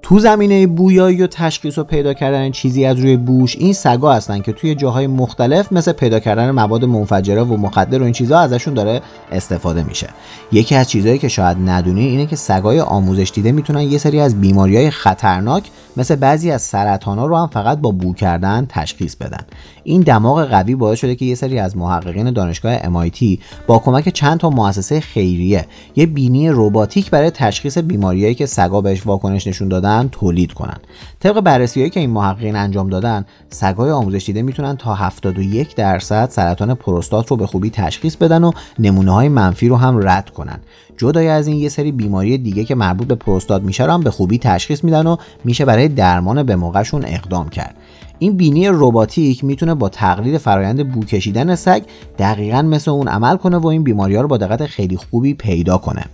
تو 0.08 0.18
زمینه 0.18 0.66
بویایی 0.66 1.22
و 1.22 1.26
تشخیص 1.26 1.78
و 1.78 1.84
پیدا 1.84 2.14
کردن 2.14 2.50
چیزی 2.50 2.84
از 2.84 2.98
روی 2.98 3.16
بوش 3.16 3.56
این 3.56 3.72
سگا 3.72 4.12
هستن 4.12 4.40
که 4.40 4.52
توی 4.52 4.75
جاهای 4.75 5.06
مختلف 5.06 5.72
مثل 5.72 5.92
پیدا 5.92 6.20
کردن 6.20 6.50
مواد 6.50 6.84
منفجره 6.84 7.42
و 7.42 7.56
مخدر 7.56 8.00
و 8.00 8.04
این 8.04 8.12
چیزها 8.12 8.38
ازشون 8.38 8.75
داره 8.75 9.00
استفاده 9.32 9.82
میشه. 9.82 10.08
یکی 10.52 10.75
از 10.75 10.90
چیزهایی 10.90 11.18
که 11.18 11.28
شاید 11.28 11.56
ندونی 11.66 12.06
اینه 12.06 12.26
که 12.26 12.36
سگای 12.36 12.80
آموزش 12.80 13.32
دیده 13.34 13.52
می‌تونن 13.52 13.80
یه 13.80 13.98
سری 13.98 14.20
از 14.20 14.40
بیماری 14.40 14.76
های 14.76 14.90
خطرناک 14.90 15.70
مثل 15.96 16.16
بعضی 16.16 16.50
از 16.50 16.62
سرطان 16.62 17.18
ها 17.18 17.26
رو 17.26 17.36
هم 17.36 17.46
فقط 17.46 17.78
با 17.78 17.90
بو 17.90 18.14
کردن 18.14 18.66
تشخیص 18.68 19.16
بدن. 19.16 19.40
این 19.84 20.00
دماغ 20.00 20.44
قوی 20.44 20.75
باعث 20.75 20.98
شده 20.98 21.14
که 21.14 21.25
یه 21.25 21.34
سری 21.34 21.58
از 21.58 21.76
محققین 21.76 22.30
دانشگاه 22.30 22.78
MIT 22.78 23.38
با 23.66 23.78
کمک 23.78 24.08
چند 24.08 24.38
تا 24.38 24.50
مؤسسه 24.50 25.00
خیریه 25.00 25.66
یه 25.96 26.06
بینی 26.06 26.48
رباتیک 26.50 27.10
برای 27.10 27.30
تشخیص 27.30 27.78
بیماریایی 27.78 28.34
که 28.34 28.46
سگا 28.46 28.80
بهش 28.80 29.06
واکنش 29.06 29.46
نشون 29.46 29.68
دادن 29.68 29.95
تولید 30.02 30.52
کنن. 30.52 30.76
طبق 31.20 31.40
بررسیهایی 31.40 31.90
که 31.90 32.00
این 32.00 32.10
محققین 32.10 32.56
انجام 32.56 32.88
دادن 32.88 33.24
سگای 33.50 33.90
آموزش 33.90 34.26
دیده 34.26 34.42
می‌تونن 34.42 34.76
تا 34.76 34.94
71 34.94 35.76
درصد 35.76 36.30
سرطان 36.30 36.74
پروستات 36.74 37.28
رو 37.28 37.36
به 37.36 37.46
خوبی 37.46 37.70
تشخیص 37.70 38.16
بدن 38.16 38.44
و 38.44 38.52
نمونه 38.78 39.12
های 39.12 39.28
منفی 39.28 39.68
رو 39.68 39.76
هم 39.76 40.08
رد 40.08 40.30
کنن. 40.30 40.58
جدای 40.96 41.28
از 41.28 41.46
این 41.46 41.56
یه 41.56 41.68
سری 41.68 41.92
بیماری 41.92 42.38
دیگه 42.38 42.64
که 42.64 42.74
مربوط 42.74 43.06
به 43.06 43.14
پروستات 43.14 43.62
میشه 43.62 43.84
رو 43.84 43.92
هم 43.92 44.00
به 44.00 44.10
خوبی 44.10 44.38
تشخیص 44.38 44.84
میدن 44.84 45.06
و 45.06 45.16
میشه 45.44 45.64
برای 45.64 45.88
درمان 45.88 46.42
به 46.42 46.56
موقعشون 46.56 47.04
اقدام 47.06 47.48
کرد. 47.48 47.74
این 48.18 48.37
بینی 48.37 48.68
رباتیک 48.68 49.44
می‌تونه 49.44 49.75
با 49.75 49.88
تقلید 49.88 50.38
فرایند 50.38 50.92
بو 50.92 51.04
کشیدن 51.04 51.54
سگ 51.54 51.82
دقیقا 52.18 52.62
مثل 52.62 52.90
اون 52.90 53.08
عمل 53.08 53.37
کنه 53.37 53.56
و 53.56 53.66
این 53.66 53.82
بیماری 53.82 54.16
ها 54.16 54.23
رو 54.23 54.28
با 54.28 54.37
دقت 54.37 54.66
خیلی 54.66 54.96
خوبی 54.96 55.35
پیدا 55.35 55.78
کنه. 55.78 56.04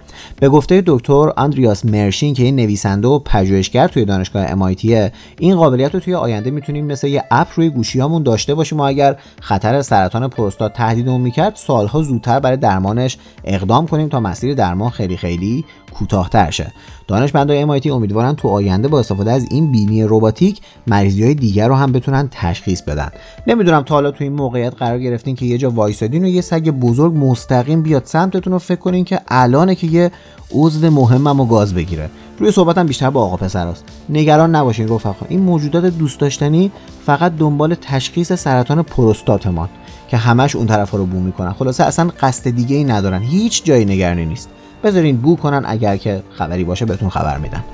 به 0.41 0.49
گفته 0.49 0.83
دکتر 0.87 1.33
آندریاس 1.37 1.85
مرشین 1.85 2.35
که 2.35 2.43
این 2.43 2.57
نویسنده 2.57 3.09
و 3.09 3.19
پژوهشگر 3.19 3.89
توی 3.89 4.05
دانشگاه 4.05 4.47
MIT 4.47 5.11
این 5.39 5.57
قابلیت 5.57 5.95
رو 5.95 6.01
توی 6.01 6.15
آینده 6.15 6.51
می‌تونیم 6.51 6.87
مثل 6.87 7.07
یه 7.07 7.25
اپ 7.31 7.49
روی 7.57 7.71
گوشیامون 7.71 8.23
داشته 8.23 8.55
باشیم 8.55 8.81
و 8.81 8.83
اگر 8.83 9.17
خطر 9.41 9.83
سرطان 9.83 10.29
پروستات 10.29 10.73
تهدیدمون 10.73 11.21
می‌کرد 11.21 11.57
سالها 11.57 12.03
زودتر 12.03 12.41
برای 12.41 12.57
درمانش 12.57 13.19
اقدام 13.45 13.87
کنیم 13.87 14.09
تا 14.09 14.21
مسیر 14.21 14.55
درمان 14.55 14.91
خیلی 14.91 15.17
خیلی 15.17 15.65
کوتاهتر 15.95 16.51
شه 16.51 16.73
دانشمندان 17.09 17.81
MIT 17.81 17.87
امیدوارن 17.87 18.35
تو 18.35 18.49
آینده 18.49 18.89
با 18.89 19.01
استفاده 19.01 19.33
از 19.33 19.47
این 19.51 19.73
بینی 19.73 20.05
رباتیک 20.05 20.61
مریضی 20.87 21.25
های 21.25 21.35
دیگر 21.35 21.69
رو 21.69 21.75
هم 21.75 21.93
بتونن 21.93 22.29
تشخیص 22.31 22.83
بدن. 22.83 23.09
نمی‌دونم 23.47 23.83
تا 23.83 23.95
حالا 23.95 24.11
تو 24.11 24.25
این 24.25 24.33
موقعیت 24.33 24.75
قرار 24.75 24.99
گرفتین 24.99 25.37
که 25.37 25.47
یه 25.47 25.59
جا 25.59 25.71
وایسادین 25.71 26.25
و 26.25 26.29
یه 26.29 26.41
سگ 26.41 26.71
بزرگ 26.71 27.17
مستقیم 27.17 27.83
بیاد 27.83 28.03
سمتتون 28.05 28.53
رو 28.53 28.59
فکر 28.59 28.81
کنین 28.81 29.05
که 29.05 29.21
الانه 29.29 29.75
که 29.75 29.87
یه 29.87 30.11
عضو 30.55 30.91
مهمم 30.91 31.41
و 31.41 31.47
گاز 31.47 31.75
بگیره. 31.75 32.11
روی 32.39 32.51
صحبتم 32.51 32.87
بیشتر 32.87 33.11
با 33.11 33.23
آقا 33.23 33.37
پسراست 33.37 33.85
نگران 34.09 34.55
نباشین 34.55 34.89
رفقا. 34.89 35.27
این 35.29 35.41
موجودات 35.41 35.85
دوست 35.85 36.21
داشتنی 36.21 36.71
فقط 37.07 37.37
دنبال 37.37 37.75
تشخیص 37.75 38.33
سرطان 38.33 38.83
پروستاتمان 38.83 39.69
که 40.09 40.17
همش 40.17 40.57
اون 40.57 40.67
طرف 40.67 40.91
رو 40.91 41.07
بو 41.07 41.21
می‌کنن. 41.21 41.53
خلاصه 41.53 41.85
اصلا 41.85 42.11
قصد 42.21 42.51
دیگه 42.51 42.77
ای 42.77 42.85
ندارن. 42.85 43.23
هیچ 43.23 43.65
جایی 43.65 43.85
نگرانی 43.85 44.27
نیست. 44.27 44.49
بذارین 44.85 45.17
بو 45.17 45.37
کنن 45.37 45.63
اگر 45.67 45.97
که 45.97 46.23
خبری 46.39 46.65
باشه 46.65 46.85
بهتون 46.85 47.11
خبر 47.11 47.39
میدن. 47.39 47.65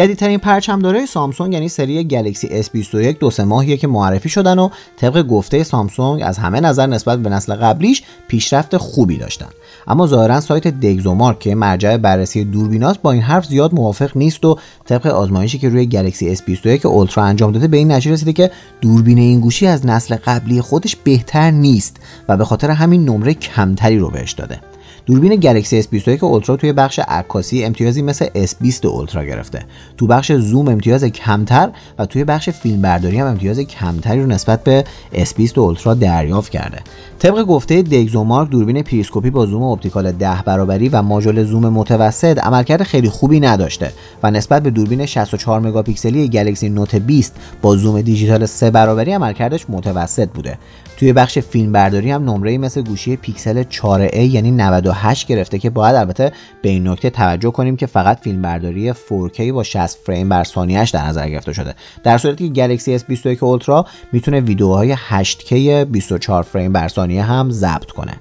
جدیدترین 0.00 0.38
پرچمدارای 0.38 1.06
سامسونگ 1.06 1.52
یعنی 1.52 1.68
سری 1.68 2.04
گلکسی 2.04 2.62
S21 2.62 3.18
دو 3.18 3.30
سه 3.30 3.44
ماهیه 3.44 3.76
که 3.76 3.86
معرفی 3.86 4.28
شدن 4.28 4.58
و 4.58 4.68
طبق 4.96 5.22
گفته 5.22 5.64
سامسونگ 5.64 6.22
از 6.24 6.38
همه 6.38 6.60
نظر 6.60 6.86
نسبت 6.86 7.18
به 7.18 7.28
نسل 7.28 7.54
قبلیش 7.54 8.02
پیشرفت 8.28 8.76
خوبی 8.76 9.18
داشتن. 9.18 9.48
اما 9.86 10.06
ظاهرا 10.06 10.40
سایت 10.40 10.66
دگزومارک 10.66 11.38
که 11.38 11.54
مرجع 11.54 11.96
بررسی 11.96 12.44
دوربیناست 12.44 13.02
با 13.02 13.12
این 13.12 13.22
حرف 13.22 13.46
زیاد 13.46 13.74
موافق 13.74 14.16
نیست 14.16 14.44
و 14.44 14.58
طبق 14.84 15.06
آزمایشی 15.06 15.58
که 15.58 15.68
روی 15.68 15.86
گلکسی 15.86 16.36
S21 16.36 16.84
اولترا 16.84 17.24
انجام 17.24 17.52
داده 17.52 17.68
به 17.68 17.76
این 17.76 17.92
نتیجه 17.92 18.12
رسیده 18.12 18.32
که 18.32 18.50
دوربین 18.80 19.18
این 19.18 19.40
گوشی 19.40 19.66
از 19.66 19.86
نسل 19.86 20.16
قبلی 20.16 20.60
خودش 20.60 20.96
بهتر 20.96 21.50
نیست 21.50 21.96
و 22.28 22.36
به 22.36 22.44
خاطر 22.44 22.70
همین 22.70 23.04
نمره 23.04 23.34
کمتری 23.34 23.98
رو 23.98 24.10
بهش 24.10 24.32
داده. 24.32 24.60
دوربین 25.06 25.36
گلکسی 25.36 25.82
S21 25.82 26.22
اولترا 26.22 26.56
توی 26.56 26.72
بخش 26.72 26.98
عکاسی 26.98 27.64
امتیازی 27.64 28.02
مثل 28.02 28.26
S20 28.26 28.84
اولترا 28.84 29.24
گرفته. 29.24 29.64
تو 29.96 30.06
بخش 30.06 30.32
زوم 30.32 30.68
امتیاز 30.68 31.04
کمتر 31.04 31.70
و 31.98 32.06
توی 32.06 32.24
بخش 32.24 32.50
فیلمبرداری 32.50 33.18
هم 33.18 33.26
امتیاز 33.26 33.58
کمتری 33.58 34.20
رو 34.20 34.26
نسبت 34.26 34.64
به 34.64 34.84
S20 35.14 35.58
اولترا 35.58 35.94
دریافت 35.94 36.52
کرده. 36.52 36.78
طبق 37.18 37.42
گفته 37.42 37.82
DxOMark 37.82 38.50
دوربین 38.50 38.82
پریسکوپی 38.82 39.30
با 39.30 39.46
زوم 39.46 39.62
optical 39.62 40.12
10 40.12 40.42
برابری 40.46 40.88
و 40.88 41.02
ماژول 41.02 41.44
زوم 41.44 41.68
متوسط 41.68 42.38
عملکرد 42.38 42.82
خیلی 42.82 43.08
خوبی 43.08 43.40
نداشته 43.40 43.92
و 44.22 44.30
نسبت 44.30 44.62
به 44.62 44.70
دوربین 44.70 45.06
64 45.06 45.60
مگاپیکسلی 45.60 46.28
گلکسی 46.28 46.68
نوت 46.68 46.94
20 46.96 47.34
با 47.62 47.76
زوم 47.76 48.00
دیجیتال 48.02 48.46
3 48.46 48.70
برابری 48.70 49.12
عملکردش 49.12 49.66
متوسط 49.68 50.28
بوده. 50.28 50.58
توی 51.00 51.12
بخش 51.12 51.38
فیلم 51.38 51.72
برداری 51.72 52.10
هم 52.10 52.30
نمره 52.30 52.58
مثل 52.58 52.82
گوشی 52.82 53.16
پیکسل 53.16 53.62
4A 53.62 54.16
یعنی 54.16 54.50
98 54.50 55.26
گرفته 55.26 55.58
که 55.58 55.70
باید 55.70 55.96
البته 55.96 56.32
به 56.62 56.68
این 56.68 56.88
نکته 56.88 57.10
توجه 57.10 57.50
کنیم 57.50 57.76
که 57.76 57.86
فقط 57.86 58.18
فیلم 58.20 58.42
برداری 58.42 58.92
4K 58.92 59.40
با 59.40 59.62
60 59.62 59.98
فریم 60.06 60.28
بر 60.28 60.44
ثانیهش 60.44 60.90
در 60.90 61.06
نظر 61.06 61.28
گرفته 61.28 61.52
شده. 61.52 61.74
در 62.02 62.18
صورتی 62.18 62.48
که 62.48 62.54
گلکسی 62.54 62.98
S21 62.98 63.42
اولترا 63.42 63.86
می‌تونه 64.12 64.40
ویدیوهای 64.40 64.96
8K 64.96 65.52
24 65.52 66.42
فریم 66.42 66.72
بر 66.72 66.88
ثانیه 66.88 67.22
هم 67.22 67.50
ضبط 67.50 67.90
کنه. 67.90 68.12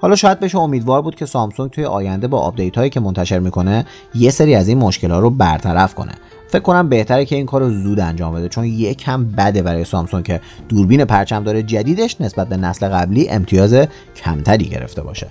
حالا 0.00 0.16
شاید 0.16 0.40
بشه 0.40 0.58
امیدوار 0.58 1.02
بود 1.02 1.14
که 1.14 1.26
سامسونگ 1.26 1.70
توی 1.70 1.84
آینده 1.84 2.28
با 2.28 2.38
update 2.38 2.78
هایی 2.78 2.90
که 2.90 3.00
منتشر 3.00 3.38
می‌کنه 3.38 3.86
یه 4.14 4.30
سری 4.30 4.54
از 4.54 4.68
این 4.68 4.78
مشکلات 4.78 5.20
رو 5.20 5.30
برطرف 5.30 5.94
کنه. 5.94 6.12
فکر 6.48 6.62
کنم 6.62 6.88
بهتره 6.88 7.24
که 7.24 7.36
این 7.36 7.46
کار 7.46 7.60
رو 7.60 7.70
زود 7.70 8.00
انجام 8.00 8.34
بده 8.34 8.48
چون 8.48 8.64
یکم 8.64 9.24
بده 9.24 9.62
برای 9.62 9.84
سامسونگ 9.84 10.24
که 10.24 10.40
دوربین 10.68 11.04
پرچمدار 11.04 11.62
جدیدش 11.62 12.20
نسبت 12.20 12.48
به 12.48 12.56
نسل 12.56 12.88
قبلی 12.88 13.28
امتیاز 13.28 13.86
کمتری 14.16 14.64
گرفته 14.64 15.02
باشه. 15.02 15.26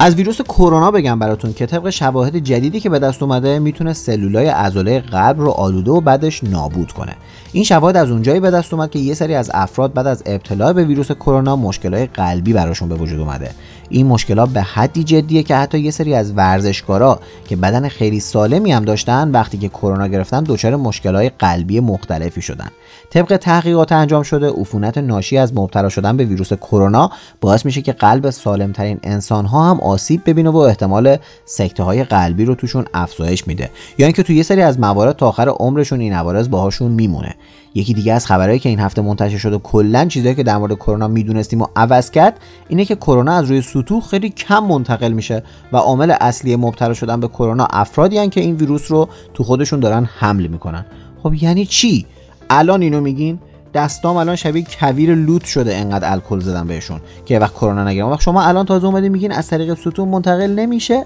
از 0.00 0.14
ویروس 0.14 0.40
کرونا 0.40 0.90
بگم 0.90 1.18
براتون 1.18 1.52
که 1.52 1.66
طبق 1.66 1.90
شواهد 1.90 2.36
جدیدی 2.36 2.80
که 2.80 2.90
به 2.90 2.98
دست 2.98 3.22
اومده 3.22 3.58
می‌تونه 3.58 3.92
سلولای 3.92 4.46
عضله 4.46 5.00
قلب 5.00 5.40
رو 5.40 5.50
آلوده 5.50 5.90
و 5.90 6.00
بعدش 6.00 6.44
نابود 6.44 6.92
کنه. 6.92 7.16
این 7.52 7.64
شواهد 7.64 7.96
از 7.96 8.10
اونجایی 8.10 8.40
به 8.40 8.50
دست 8.50 8.74
اومد 8.74 8.90
که 8.90 8.98
یه 8.98 9.14
سری 9.14 9.34
از 9.34 9.50
افراد 9.54 9.92
بعد 9.92 10.06
از 10.06 10.22
ابتلا 10.26 10.72
به 10.72 10.84
ویروس 10.84 11.12
کرونا 11.12 11.56
مشکلات 11.56 12.08
قلبی 12.14 12.52
براشون 12.52 12.88
به 12.88 12.94
وجود 12.94 13.20
اومده. 13.20 13.50
این 13.88 14.06
مشکلات 14.06 14.48
به 14.48 14.62
حدی 14.62 15.04
جدیه 15.04 15.42
که 15.42 15.56
حتی 15.56 15.78
یه 15.78 15.90
سری 15.90 16.14
از 16.14 16.32
ورزشکارا 16.32 17.20
که 17.48 17.56
بدن 17.56 17.88
خیلی 17.88 18.20
سالمی 18.20 18.72
هم 18.72 18.84
داشتن 18.84 19.30
وقتی 19.30 19.58
که 19.58 19.68
کرونا 19.68 20.06
گرفتن 20.06 20.44
دچار 20.44 20.76
مشکلات 20.76 21.32
قلبی 21.38 21.80
مختلفی 21.80 22.42
شدن. 22.42 22.68
طبق 23.10 23.36
تحقیقات 23.36 23.92
انجام 23.92 24.22
شده 24.22 24.50
عفونت 24.50 24.98
ناشی 24.98 25.38
از 25.38 25.54
مبتلا 25.54 25.88
شدن 25.88 26.16
به 26.16 26.24
ویروس 26.24 26.52
کرونا 26.52 27.10
باعث 27.40 27.64
میشه 27.64 27.82
که 27.82 27.92
قلب 27.92 28.30
سالمترین 28.30 29.00
انسان 29.02 29.46
ها 29.46 29.70
هم 29.70 29.80
آسیب 29.80 30.22
ببینه 30.26 30.50
و 30.50 30.56
احتمال 30.56 31.16
سکته 31.44 31.82
های 31.82 32.04
قلبی 32.04 32.44
رو 32.44 32.54
توشون 32.54 32.84
افزایش 32.94 33.46
میده. 33.46 33.70
یا 33.98 34.06
اینکه 34.06 34.22
تو 34.22 34.32
یه 34.32 34.42
سری 34.42 34.62
از 34.62 34.80
موارد 34.80 35.16
تا 35.16 35.28
آخر 35.28 35.48
عمرشون 35.48 36.00
این 36.00 36.12
عوارض 36.12 36.48
باهاشون 36.48 36.90
میمونه. 36.90 37.34
یکی 37.74 37.94
دیگه 37.94 38.12
از 38.12 38.26
خبرهایی 38.26 38.58
که 38.58 38.68
این 38.68 38.80
هفته 38.80 39.02
منتشر 39.02 39.38
شده 39.38 39.58
کلا 39.58 40.04
چیزایی 40.04 40.34
که 40.34 40.42
در 40.42 40.56
مورد 40.56 40.74
کرونا 40.74 41.08
می‌دونستیم 41.08 41.62
و 41.62 41.66
عوض 41.76 42.10
کرد 42.10 42.40
اینه 42.68 42.84
که 42.84 42.96
کرونا 42.96 43.32
از 43.32 43.50
روی 43.50 43.62
سطوح 43.74 44.02
خیلی 44.02 44.30
کم 44.30 44.64
منتقل 44.64 45.12
میشه 45.12 45.42
و 45.72 45.76
عامل 45.76 46.14
اصلی 46.20 46.56
مبتلا 46.56 46.94
شدن 46.94 47.20
به 47.20 47.28
کرونا 47.28 47.66
افرادی 47.70 48.28
که 48.28 48.40
این 48.40 48.56
ویروس 48.56 48.90
رو 48.90 49.08
تو 49.34 49.44
خودشون 49.44 49.80
دارن 49.80 50.04
حمل 50.04 50.46
می‌کنن. 50.46 50.84
خب 51.22 51.34
یعنی 51.34 51.66
چی؟ 51.66 52.06
الان 52.50 52.82
اینو 52.82 53.00
میگین؟ 53.00 53.38
دستام 53.74 54.16
الان 54.16 54.36
شبیه 54.36 54.64
کویر 54.80 55.14
لوت 55.14 55.44
شده 55.44 55.76
انقدر 55.76 56.12
الکل 56.12 56.40
زدن 56.40 56.66
بهشون 56.66 57.00
که 57.26 57.38
وقت 57.38 57.54
کرونا 57.54 57.84
نگیرم 57.84 58.08
وقت 58.08 58.20
شما 58.20 58.42
الان 58.42 58.66
تازه 58.66 58.86
اومدین 58.86 59.12
میگین 59.12 59.32
از 59.32 59.48
طریق 59.48 59.74
ستون 59.74 60.08
منتقل 60.08 60.50
نمیشه؟ 60.50 61.04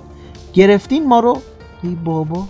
گرفتین 0.55 1.09
ما 1.09 1.21
رو؟ 1.21 1.39
ای 1.83 1.97
بابا. 2.05 2.45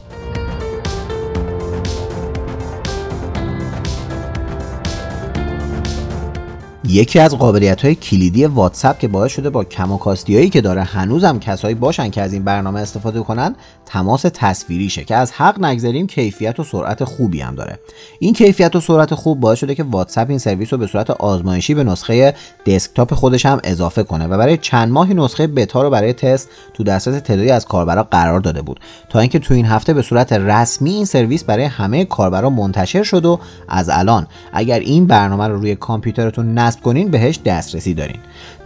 یکی 6.91 7.19
از 7.19 7.39
قابلیت 7.39 7.85
های 7.85 7.95
کلیدی 7.95 8.47
واتساپ 8.47 8.99
که 8.99 9.09
باعث 9.09 9.33
شده 9.33 9.51
با 9.51 9.65
کم 9.65 9.93
و 9.93 9.99
هایی 9.99 10.51
که 10.51 10.61
داره 10.61 10.83
هنوزم 10.83 11.39
کسایی 11.39 11.75
باشن 11.75 12.11
که 12.11 12.23
از 12.23 12.33
این 12.33 12.45
برنامه 12.45 12.81
استفاده 12.81 13.21
کنن 13.21 13.55
تماس 13.87 14.23
تصویریشه 14.35 15.05
که 15.05 15.17
از 15.17 15.33
حق 15.33 15.65
نگذاریم 15.65 16.07
کیفیت 16.07 16.61
و 16.61 16.65
سرعت 16.65 17.05
خوبی 17.05 17.41
هم 17.41 17.55
داره. 17.55 17.79
این 18.19 18.35
کیفیت 18.35 18.77
و 18.77 18.81
سرعت 18.81 19.15
خوب 19.15 19.41
باعث 19.41 19.59
شده 19.59 19.75
که 19.75 19.83
واتساپ 19.83 20.31
این 20.31 20.39
سرویس 20.39 20.73
رو 20.73 20.79
به 20.79 20.87
صورت 20.87 21.11
آزمایشی 21.11 21.75
به 21.75 21.85
نسخه 21.85 22.35
دسکتاپ 22.67 23.15
خودش 23.15 23.47
هم 23.47 23.61
اضافه 23.65 24.03
کنه 24.03 24.27
و 24.27 24.39
برای 24.39 24.57
چند 24.57 24.93
ماهی 24.93 25.15
نسخه 25.15 25.47
بتا 25.47 25.83
رو 25.83 25.91
برای 25.91 26.13
تست 26.13 26.49
تو 26.75 26.85
دسترس 26.85 27.23
تعدادی 27.23 27.51
از 27.51 27.67
کاربرا 27.67 28.03
قرار 28.03 28.41
داده 28.41 28.63
بود. 28.63 28.81
تا 29.09 29.21
اینکه 29.21 29.39
تو 29.39 29.55
این 29.55 29.67
هفته 29.67 29.95
به 29.95 30.03
صورت 30.03 30.33
رسمی 30.33 30.91
این 30.91 31.05
سرویس 31.05 31.45
برای 31.45 31.65
همه 31.65 32.05
کاربرا 32.05 32.51
منتشر 32.51 33.03
شد 33.03 33.25
و 33.25 33.41
از 33.69 33.89
الان 33.93 34.27
اگر 34.53 34.79
این 34.79 35.07
برنامه 35.07 35.49
رو 35.49 35.61
روی 35.61 35.77
کامپیوترتون 35.77 36.59
نصب 36.59 36.78
کنین 36.81 37.11
بهش 37.11 37.39
دسترسی 37.45 37.95
دارین. 37.95 38.19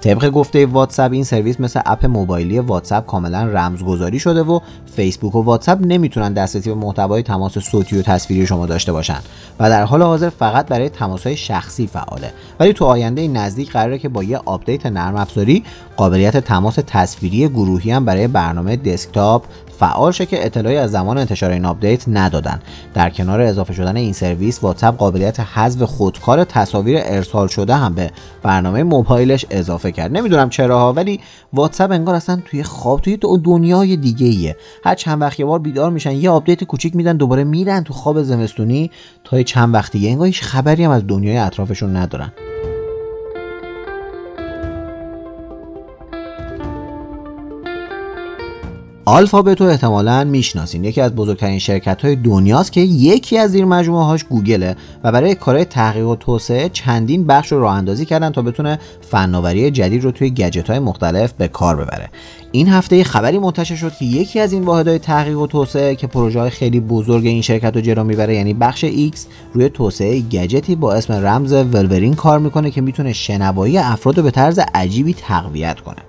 طبق 0.02 0.30
گفته 0.30 0.66
واتساپ 0.66 1.12
این 1.12 1.25
سرویس 1.25 1.61
مثل 1.61 1.80
اپ 1.87 2.06
موبایلی 2.06 2.59
واتساپ 2.59 3.06
کاملا 3.06 3.44
رمزگذاری 3.44 4.18
شده 4.18 4.42
و 4.42 4.61
فیسبوک 4.97 5.35
و 5.35 5.42
واتساپ 5.42 5.78
نمی‌تونن 5.82 6.32
دسترسی 6.32 6.71
به 6.71 6.76
محتوای 6.76 7.23
تماس 7.23 7.59
صوتی 7.59 7.99
و 7.99 8.02
تصویری 8.02 8.47
شما 8.47 8.66
داشته 8.66 8.92
باشن 8.92 9.18
و 9.61 9.71
در 9.71 9.85
حال 9.85 10.02
حاضر 10.02 10.30
فقط 10.30 10.66
برای 10.66 10.88
تماسهای 10.88 11.37
شخصی 11.37 11.87
فعاله. 11.87 12.32
ولی 12.61 12.73
تو 12.73 12.85
آینده 12.85 13.28
نزدیک 13.28 13.73
قراره 13.73 13.99
که 13.99 14.09
با 14.09 14.23
یه 14.25 14.40
آپدیت 14.44 14.87
نرم 14.87 15.16
افزاری 15.16 15.64
قابلیت 15.97 16.37
تماس 16.37 16.78
تصویری 16.87 17.49
گروهی 17.49 17.90
هم 17.90 18.04
برای 18.04 18.26
برنامه 18.26 18.76
دسکتاپ 18.76 19.44
فعال 19.78 20.12
شه 20.12 20.26
که 20.26 20.47
اطلاعی 20.47 20.76
از 20.76 20.90
زمان 20.90 21.18
انتشار 21.18 21.50
این 21.50 21.64
آپدیت 21.64 22.09
ندادن. 22.09 22.61
در 22.94 23.11
کنار 23.11 23.40
اضافه 23.40 23.75
شدن 23.75 23.97
این 23.97 24.12
سرویس 24.12 24.59
واتساپ 24.62 24.97
قابلیت 24.97 25.40
حذف 25.40 25.82
خودکار 25.82 26.44
تصاویر 26.44 26.99
ارسال 27.02 27.49
شده 27.49 27.75
هم 27.75 27.94
به 27.94 28.11
برنامه 28.42 28.82
موبایلش 28.82 29.47
اضافه 29.50 29.91
کرد. 29.92 30.16
نمی‌دونم 30.16 30.50
چراها 30.50 30.92
ولی 30.92 31.20
واتساپ 31.52 31.90
انگار 31.90 32.14
اصلا 32.14 32.42
توی 32.44 32.62
خواب 32.62 33.00
توی 33.00 33.16
تو 33.16 33.38
دنیای 33.38 33.96
دیگه 33.96 34.26
ایه. 34.26 34.56
هر 34.84 34.94
چند 34.94 35.20
وقت 35.20 35.40
یه 35.40 35.46
بار 35.46 35.58
بیدار 35.58 35.90
میشن 35.90 36.12
یه 36.12 36.30
آپدیت 36.30 36.64
کوچیک 36.64 36.96
میدن 36.96 37.16
دوباره 37.16 37.44
میرن 37.44 37.84
تو 37.84 37.92
خواب 37.92 38.22
زمستونی 38.22 38.90
تا 39.25 39.42
چند 39.42 39.75
وقت 39.75 39.92
دیگه. 39.92 40.11
انگار 40.11 40.26
هیچ 40.26 40.42
خبری 40.42 40.84
هم 40.84 40.90
از 40.90 41.06
دنیای 41.06 41.37
اطرافشون 41.37 41.96
ندارن. 41.96 42.32
آلفابت 49.04 49.47
رو 49.47 49.64
احتمالا 49.64 50.25
می‌شناسین. 50.25 50.85
یکی 50.85 51.00
از 51.00 51.14
بزرگترین 51.14 51.59
شرکت 51.59 52.02
های 52.02 52.16
دنیاست 52.16 52.73
که 52.73 52.80
یکی 52.80 53.38
از 53.38 53.50
زیر 53.50 53.64
مجموعه 53.64 54.04
هاش 54.04 54.25
گوگله 54.25 54.76
و 55.04 55.12
برای 55.12 55.35
کارهای 55.35 55.64
تحقیق 55.64 56.09
و 56.09 56.16
توسعه 56.16 56.68
چندین 56.68 57.26
بخش 57.26 57.52
رو 57.52 57.61
راه 57.61 57.75
اندازی 57.75 58.04
کردن 58.04 58.30
تا 58.30 58.42
بتونه 58.42 58.78
فناوری 59.11 59.71
جدید 59.71 60.04
رو 60.04 60.11
توی 60.11 60.30
گجت 60.30 60.71
های 60.71 60.78
مختلف 60.78 61.32
به 61.32 61.49
کار 61.49 61.76
ببره. 61.76 62.09
این 62.52 62.68
هفته 62.68 63.04
خبری 63.04 63.38
منتشر 63.38 63.76
شد 63.76 63.92
که 63.92 64.04
یکی 64.04 64.40
از 64.40 64.52
این 64.52 64.62
واحدهای 64.62 64.99
تحقیق 64.99 65.38
و 65.38 65.47
توسعه 65.47 65.94
که 65.94 66.06
پروژه 66.06 66.40
های 66.40 66.50
خیلی 66.50 66.80
بزرگ 66.80 67.26
این 67.26 67.42
شرکت 67.42 67.75
رو 67.75 67.80
جلو 67.80 68.04
می‌بره 68.04 68.35
یعنی 68.35 68.54
بخش 68.54 68.85
X 68.85 69.18
روی 69.52 69.68
توسعه 69.68 70.21
گجتی 70.21 70.75
با 70.75 70.92
اسم 70.92 71.12
رمز 71.12 71.52
ولورین 71.52 72.14
کار 72.14 72.38
می‌کنه 72.38 72.71
که 72.71 72.80
می‌تونه 72.80 73.12
شنوایی 73.12 73.78
افراد 73.78 74.16
رو 74.16 74.23
به 74.23 74.30
طرز 74.30 74.61
عجیبی 74.75 75.14
تقویت 75.14 75.80
کنه. 75.80 76.02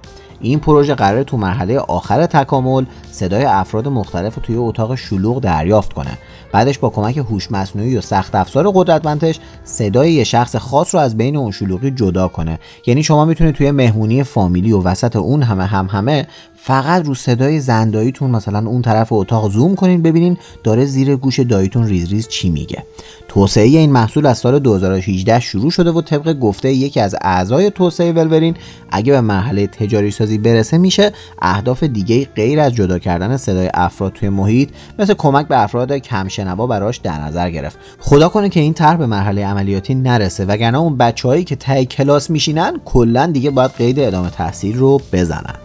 این 0.43 0.59
پروژه 0.59 0.95
قراره 0.95 1.23
تو 1.23 1.37
مرحله 1.37 1.79
آخر 1.79 2.25
تکامل 2.25 2.85
صدای 3.11 3.45
افراد 3.45 3.87
مختلف 3.87 4.37
توی 4.43 4.55
اتاق 4.55 4.95
شلوغ 4.95 5.39
دریافت 5.39 5.93
کنه. 5.93 6.17
بعدش 6.51 6.79
با 6.79 6.89
کمک 6.89 7.17
هوش 7.17 7.51
مصنوعی 7.51 7.97
و 7.97 8.01
سخت 8.01 8.35
افزار 8.35 8.71
قدرتمندش 8.73 9.39
صدای 9.63 10.11
یه 10.11 10.23
شخص 10.23 10.55
خاص 10.55 10.95
رو 10.95 11.01
از 11.01 11.17
بین 11.17 11.37
اون 11.37 11.51
شلوغی 11.51 11.91
جدا 11.91 12.27
کنه. 12.27 12.59
یعنی 12.85 13.03
شما 13.03 13.25
می‌تونید 13.25 13.55
توی 13.55 13.71
مهمونی 13.71 14.23
فامیلی 14.23 14.71
و 14.71 14.81
وسط 14.81 15.15
اون 15.15 15.43
همه 15.43 15.65
هم 15.65 15.85
همه 15.85 16.27
فقط 16.65 17.05
رو 17.05 17.15
صدای 17.15 17.59
زنداییتون 17.59 18.31
مثلا 18.31 18.69
اون 18.69 18.81
طرف 18.81 19.11
اتاق 19.11 19.51
زوم 19.51 19.75
کنین 19.75 20.01
ببینین 20.01 20.37
داره 20.63 20.85
زیر 20.85 21.15
گوش 21.15 21.39
داییتون 21.39 21.87
ریز 21.87 22.09
ریز 22.09 22.27
چی 22.27 22.49
میگه. 22.49 22.83
توسعه 23.27 23.63
این 23.63 23.91
محصول 23.91 24.25
از 24.25 24.37
سال 24.37 24.59
2018 24.59 25.39
شروع 25.39 25.71
شده 25.71 25.91
و 25.91 26.01
طبق 26.01 26.39
گفته 26.39 26.73
یکی 26.73 26.99
از 26.99 27.15
اعضای 27.21 27.69
توسعه 27.69 28.11
ولورین 28.11 28.55
اگه 28.91 29.13
به 29.13 29.21
مرحله 29.21 29.67
تجاری 29.67 30.11
سازی 30.11 30.37
برسه 30.37 30.77
میشه 30.77 31.11
اهداف 31.41 31.83
دیگه 31.83 32.25
غیر 32.25 32.59
از 32.59 32.73
جدا 32.73 32.99
کردن 32.99 33.37
صدای 33.37 33.69
افراد 33.73 34.13
توی 34.13 34.29
محیط 34.29 34.69
مثل 34.99 35.13
کمک 35.13 35.47
به 35.47 35.63
افراد 35.63 35.93
کم 35.93 36.27
شنوا 36.27 36.67
براش 36.67 36.97
در 36.97 37.21
نظر 37.21 37.49
گرفت. 37.49 37.77
خدا 37.99 38.29
کنه 38.29 38.49
که 38.49 38.59
این 38.59 38.73
طرح 38.73 38.97
به 38.97 39.05
مرحله 39.05 39.45
عملیاتی 39.45 39.95
نرسه 39.95 40.45
وگرنه 40.45 40.77
اون 40.77 40.97
بچههایی 40.97 41.43
که 41.43 41.55
تای 41.55 41.85
کلاس 41.85 42.29
میشینن 42.29 42.79
کلا 42.85 43.25
دیگه 43.25 43.49
باید 43.49 43.71
قید 43.71 43.99
ادامه 43.99 44.29
تحصیل 44.29 44.77
رو 44.77 45.01
بزنن. 45.13 45.55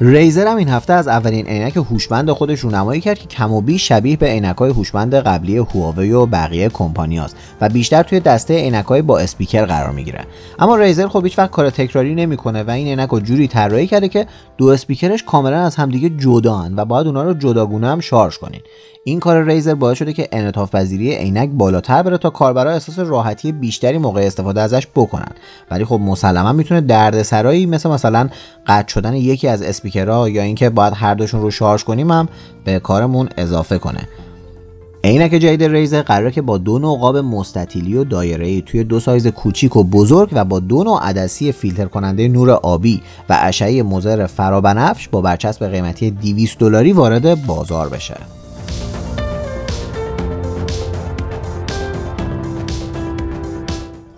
ریزر 0.00 0.46
هم 0.46 0.56
این 0.56 0.68
هفته 0.68 0.92
از 0.92 1.08
اولین 1.08 1.46
عینک 1.46 1.76
هوشمند 1.76 2.30
خودش 2.30 2.60
رونمایی 2.60 3.00
کرد 3.00 3.18
که 3.18 3.26
کم 3.26 3.52
و 3.52 3.60
بیش 3.60 3.88
شبیه 3.88 4.16
به 4.16 4.26
عینک‌های 4.26 4.70
هوشمند 4.70 5.14
قبلی 5.14 5.56
هواوی 5.56 6.12
و 6.12 6.26
بقیه 6.26 6.68
کمپانیاست 6.68 7.36
و 7.60 7.68
بیشتر 7.68 8.02
توی 8.02 8.20
دسته 8.20 8.54
عینک‌های 8.54 9.02
با 9.02 9.18
اسپیکر 9.18 9.64
قرار 9.64 9.90
می‌گیره. 9.90 10.20
اما 10.58 10.76
ریزر 10.76 11.08
خب 11.08 11.24
هیچ 11.24 11.38
وقت 11.38 11.50
کار 11.50 11.70
تکراری 11.70 12.14
نمی‌کنه 12.14 12.62
و 12.62 12.70
این 12.70 12.86
عینک 12.86 13.08
رو 13.08 13.20
جوری 13.20 13.48
طراحی 13.48 13.86
کرده 13.86 14.08
که 14.08 14.26
دو 14.58 14.66
اسپیکرش 14.66 15.22
کاملا 15.22 15.60
از 15.60 15.76
همدیگه 15.76 16.08
جدان 16.08 16.74
و 16.76 16.84
باید 16.84 17.06
اونا 17.06 17.22
رو 17.22 17.34
جداگونه 17.34 17.88
هم 17.88 18.00
شارژ 18.00 18.36
کنین. 18.38 18.60
این 19.06 19.20
کار 19.20 19.44
ریزر 19.44 19.74
باعث 19.74 19.98
شده 19.98 20.12
که 20.12 20.28
انعطاف 20.32 20.74
پذیری 20.74 21.14
عینک 21.14 21.50
بالاتر 21.50 22.02
بره 22.02 22.18
تا 22.18 22.30
کاربرا 22.30 22.72
احساس 22.72 22.98
راحتی 22.98 23.52
بیشتری 23.52 23.98
موقع 23.98 24.20
استفاده 24.20 24.60
ازش 24.60 24.86
بکنن. 24.94 25.32
ولی 25.70 25.84
خب 25.84 26.00
مسلما 26.00 26.52
می‌تونه 26.52 26.80
دردسرایی 26.80 27.66
مثل 27.66 27.90
مثلا 27.90 28.28
قطع 28.66 28.88
شدن 28.88 29.14
یکی 29.14 29.48
از 29.48 29.62
اسپیکرها 29.84 30.28
یا 30.28 30.42
اینکه 30.42 30.70
باید 30.70 30.92
هر 30.96 31.14
دوشون 31.14 31.42
رو 31.42 31.50
شارژ 31.50 31.84
کنیم 31.84 32.10
هم 32.10 32.28
به 32.64 32.78
کارمون 32.78 33.28
اضافه 33.36 33.78
کنه 33.78 34.08
عینک 35.04 35.30
جدید 35.30 35.62
ریزر 35.64 36.02
قراره 36.02 36.30
که 36.30 36.42
با 36.42 36.58
دو 36.58 36.78
نوع 36.78 36.98
قاب 36.98 37.16
مستطیلی 37.16 37.96
و 37.96 38.04
دایره‌ای 38.04 38.62
توی 38.62 38.84
دو 38.84 39.00
سایز 39.00 39.26
کوچیک 39.26 39.76
و 39.76 39.84
بزرگ 39.84 40.28
و 40.32 40.44
با 40.44 40.60
دو 40.60 40.84
نوع 40.84 41.00
عدسی 41.02 41.52
فیلتر 41.52 41.84
کننده 41.84 42.28
نور 42.28 42.50
آبی 42.50 43.02
و 43.28 43.38
اشعه 43.42 43.82
مضر 43.82 44.26
فرابنفش 44.26 45.08
با 45.08 45.20
برچسب 45.20 45.70
قیمتی 45.70 46.10
200 46.10 46.58
دلاری 46.58 46.92
وارد 46.92 47.46
بازار 47.46 47.88
بشه. 47.88 48.16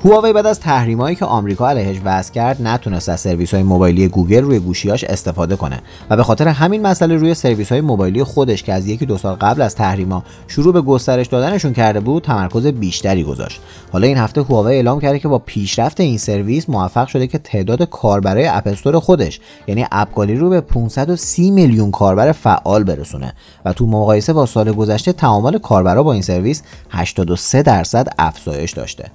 هواوی 0.06 0.32
بعد 0.32 0.46
از 0.46 0.60
تحریمایی 0.60 1.16
که 1.16 1.24
آمریکا 1.24 1.68
علیهش 1.68 1.96
وضع 2.04 2.32
کرد 2.32 2.62
نتونست 2.62 3.08
از 3.08 3.20
سرویس 3.20 3.54
های 3.54 3.62
موبایلی 3.62 4.08
گوگل 4.08 4.42
روی 4.42 4.58
گوشیاش 4.58 5.04
استفاده 5.04 5.56
کنه 5.56 5.80
و 6.10 6.16
به 6.16 6.22
خاطر 6.22 6.48
همین 6.48 6.82
مسئله 6.82 7.16
روی 7.16 7.34
سرویس 7.34 7.72
های 7.72 7.80
موبایلی 7.80 8.24
خودش 8.24 8.62
که 8.62 8.72
از 8.72 8.86
یکی 8.86 9.06
دو 9.06 9.18
سال 9.18 9.34
قبل 9.34 9.62
از 9.62 9.74
تحریما 9.74 10.22
شروع 10.48 10.72
به 10.72 10.80
گسترش 10.80 11.26
دادنشون 11.26 11.72
کرده 11.72 12.00
بود 12.00 12.22
تمرکز 12.22 12.66
بیشتری 12.66 13.24
گذاشت. 13.24 13.60
حالا 13.92 14.06
این 14.06 14.16
هفته 14.16 14.42
هواوی 14.42 14.74
اعلام 14.74 15.00
کرده 15.00 15.18
که 15.18 15.28
با 15.28 15.38
پیشرفت 15.38 16.00
این 16.00 16.18
سرویس 16.18 16.70
موفق 16.70 17.06
شده 17.06 17.26
که 17.26 17.38
تعداد 17.38 17.82
کاربرای 17.82 18.46
app 18.46 18.66
store 18.66 18.98
خودش 18.98 19.40
یعنی 19.66 19.86
AppGallery 19.92 20.36
رو 20.36 20.48
به 20.48 20.60
530 20.60 21.50
میلیون 21.50 21.90
کاربر 21.90 22.32
فعال 22.32 22.84
برسونه 22.84 23.34
و 23.64 23.72
تو 23.72 23.86
مقایسه 23.86 24.32
با 24.32 24.46
سال 24.46 24.72
گذشته 24.72 25.12
تعامل 25.12 25.58
کاربرا 25.58 26.02
با 26.02 26.12
این 26.12 26.22
سرویس 26.22 26.62
83 26.90 27.62
درصد 27.62 28.08
افزایش 28.18 28.72
داشته. 28.72 29.10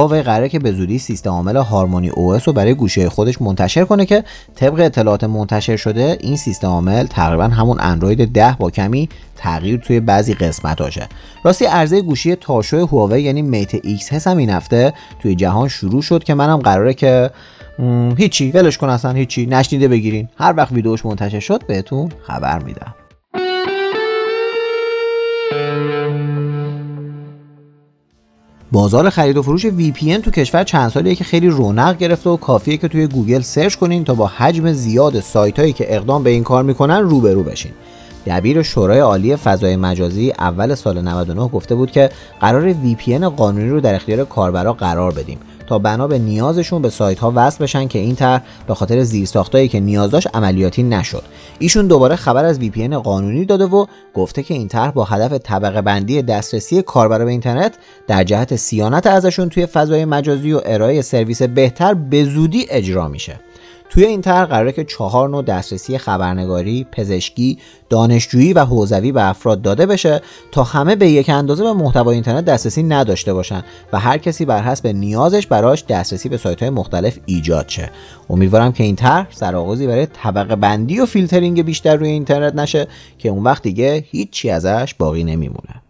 هواوی 0.00 0.22
قراره 0.22 0.48
که 0.48 0.58
به 0.58 0.72
زودی 0.72 0.98
سیستم 0.98 1.30
عامل 1.30 1.56
HarmonyOS 1.56 2.32
رو 2.32 2.52
برای 2.52 2.74
گوشیای 2.74 3.08
خودش 3.08 3.42
منتشر 3.42 3.84
کنه 3.84 4.06
که 4.06 4.24
طبق 4.54 4.80
اطلاعات 4.80 5.24
منتشر 5.24 5.76
شده 5.76 6.18
این 6.20 6.36
سیستم 6.36 6.68
عامل 6.68 7.06
تقریبا 7.06 7.44
همون 7.44 7.80
اندروید 7.80 8.32
10 8.32 8.56
با 8.58 8.70
کمی 8.70 9.08
تغییر 9.36 9.80
توی 9.80 10.00
بعضی 10.00 10.34
قسمتاشه. 10.34 11.08
راستی 11.44 11.64
عرضه 11.64 12.00
گوشی 12.00 12.34
تاشو 12.36 12.86
هواوی 12.86 13.22
یعنی 13.22 13.42
Mate 13.42 13.74
Xs 13.86 14.26
هم 14.26 14.36
این 14.36 14.50
هفته 14.50 14.92
توی 15.22 15.34
جهان 15.34 15.68
شروع 15.68 16.02
شد 16.02 16.24
که 16.24 16.34
منم 16.34 16.58
قراره 16.58 16.94
که 16.94 17.30
هیچی 18.16 18.50
ولش 18.50 18.78
کن 18.78 18.88
اصلا 18.88 19.12
هیچی 19.12 19.46
نشنیده 19.46 19.88
بگیرین. 19.88 20.28
هر 20.38 20.54
وقت 20.56 20.72
ویدیوش 20.72 21.06
منتشر 21.06 21.40
شد 21.40 21.66
بهتون 21.66 22.08
خبر 22.26 22.58
میدم. 22.62 22.94
بازار 28.74 29.10
خرید 29.10 29.36
و 29.36 29.42
فروش 29.42 29.66
VPN 29.66 30.20
تو 30.22 30.30
کشور 30.30 30.64
چند 30.64 30.90
سالیه 30.90 31.14
که 31.14 31.24
خیلی 31.24 31.48
رونق 31.48 31.98
گرفته 31.98 32.30
و 32.30 32.36
کافیه 32.36 32.76
که 32.76 32.88
توی 32.88 33.06
گوگل 33.06 33.40
search 33.40 33.74
کنین 33.74 34.04
تا 34.04 34.14
با 34.14 34.26
حجم 34.26 34.72
زیاد 34.72 35.20
سایت 35.20 35.58
هایی 35.58 35.72
که 35.72 35.96
اقدام 35.96 36.22
به 36.22 36.30
این 36.30 36.44
کار 36.44 36.62
می‌کنن 36.62 37.00
روبرو 37.00 37.42
بشین. 37.42 37.72
دبیر 38.26 38.62
شورای 38.62 38.98
عالی 38.98 39.36
فضای 39.36 39.76
مجازی 39.76 40.32
اول 40.38 40.74
سال 40.74 41.00
99 41.00 41.48
گفته 41.48 41.74
بود 41.74 41.90
که 41.90 42.10
قراره 42.40 42.72
VPN 42.72 43.22
قانونی 43.22 43.68
رو 43.68 43.80
در 43.80 43.94
اختیار 43.94 44.24
کاربرا 44.24 44.72
قرار 44.72 45.12
بدیم. 45.12 45.38
تا 45.66 45.78
بنا 45.78 46.06
به 46.06 46.18
نیازشون 46.18 46.82
به 46.82 46.90
سایت 46.90 47.18
ها 47.18 47.32
وصل 47.36 47.64
بشن 47.64 47.88
که 47.88 47.98
این 47.98 48.16
طرح 48.16 48.42
به 48.66 48.74
خاطر 48.74 49.02
زیرساختایی 49.02 49.68
که 49.68 49.80
نیاز 49.80 50.10
داشت 50.10 50.28
عملیاتی 50.34 50.82
نشد. 50.82 51.22
ایشون 51.58 51.86
دوباره 51.86 52.16
خبر 52.16 52.44
از 52.44 52.60
VPN 52.60 52.92
قانونی 52.92 53.44
داده 53.44 53.64
و 53.64 53.86
گفته 54.14 54.42
که 54.42 54.54
این 54.54 54.68
طرح 54.68 54.90
با 54.90 55.04
هدف 55.04 55.32
طبقه 55.32 55.82
بندی 55.82 56.22
دسترسی 56.22 56.82
کاربرا 56.82 57.24
به 57.24 57.30
اینترنت 57.30 57.74
در 58.06 58.24
جهت 58.24 58.56
صیانت 58.56 59.06
ازشون 59.06 59.48
توی 59.48 59.66
فضای 59.66 60.04
مجازی 60.04 60.52
و 60.52 60.60
ارائه 60.64 61.02
سرویس 61.02 61.42
بهتر 61.42 61.94
به 61.94 62.24
زودی 62.24 62.66
اجرا 62.70 63.08
میشه. 63.08 63.40
توی 63.94 64.04
این 64.04 64.20
طرح 64.20 64.44
قراره 64.44 64.72
که 64.72 64.84
چهار 64.84 65.28
نوع 65.28 65.42
دسترسی 65.42 65.98
خبرنگاری، 65.98 66.86
پزشکی، 66.92 67.58
دانشجویی 67.88 68.52
و 68.52 68.64
حوزوی 68.64 69.12
به 69.12 69.28
افراد 69.28 69.62
داده 69.62 69.86
بشه 69.86 70.20
تا 70.52 70.62
همه 70.64 70.96
به 70.96 71.08
یک 71.08 71.28
اندازه 71.28 71.64
به 71.64 71.72
محتوای 71.72 72.14
اینترنت 72.14 72.44
دسترسی 72.44 72.82
نداشته 72.82 73.34
باشن 73.34 73.62
و 73.92 74.00
هر 74.00 74.18
کسی 74.18 74.44
بر 74.44 74.62
حسب 74.62 74.86
نیازش 74.86 75.46
براش 75.46 75.84
دسترسی 75.84 76.28
به 76.28 76.36
سایت 76.36 76.60
های 76.60 76.70
مختلف 76.70 77.18
ایجاد 77.26 77.68
شه. 77.68 77.90
امیدوارم 78.30 78.72
که 78.72 78.84
این 78.84 78.96
طرح 78.96 79.26
سرآغازی 79.30 79.86
برای 79.86 80.06
طبقه 80.06 80.56
بندی 80.56 81.00
و 81.00 81.06
فیلترینگ 81.06 81.62
بیشتر 81.62 81.96
روی 81.96 82.08
اینترنت 82.08 82.54
نشه 82.54 82.86
که 83.18 83.28
اون 83.28 83.44
وقت 83.44 83.62
دیگه 83.62 84.04
هیچی 84.10 84.50
ازش 84.50 84.94
باقی 84.98 85.24
نمیمونه. 85.24 85.83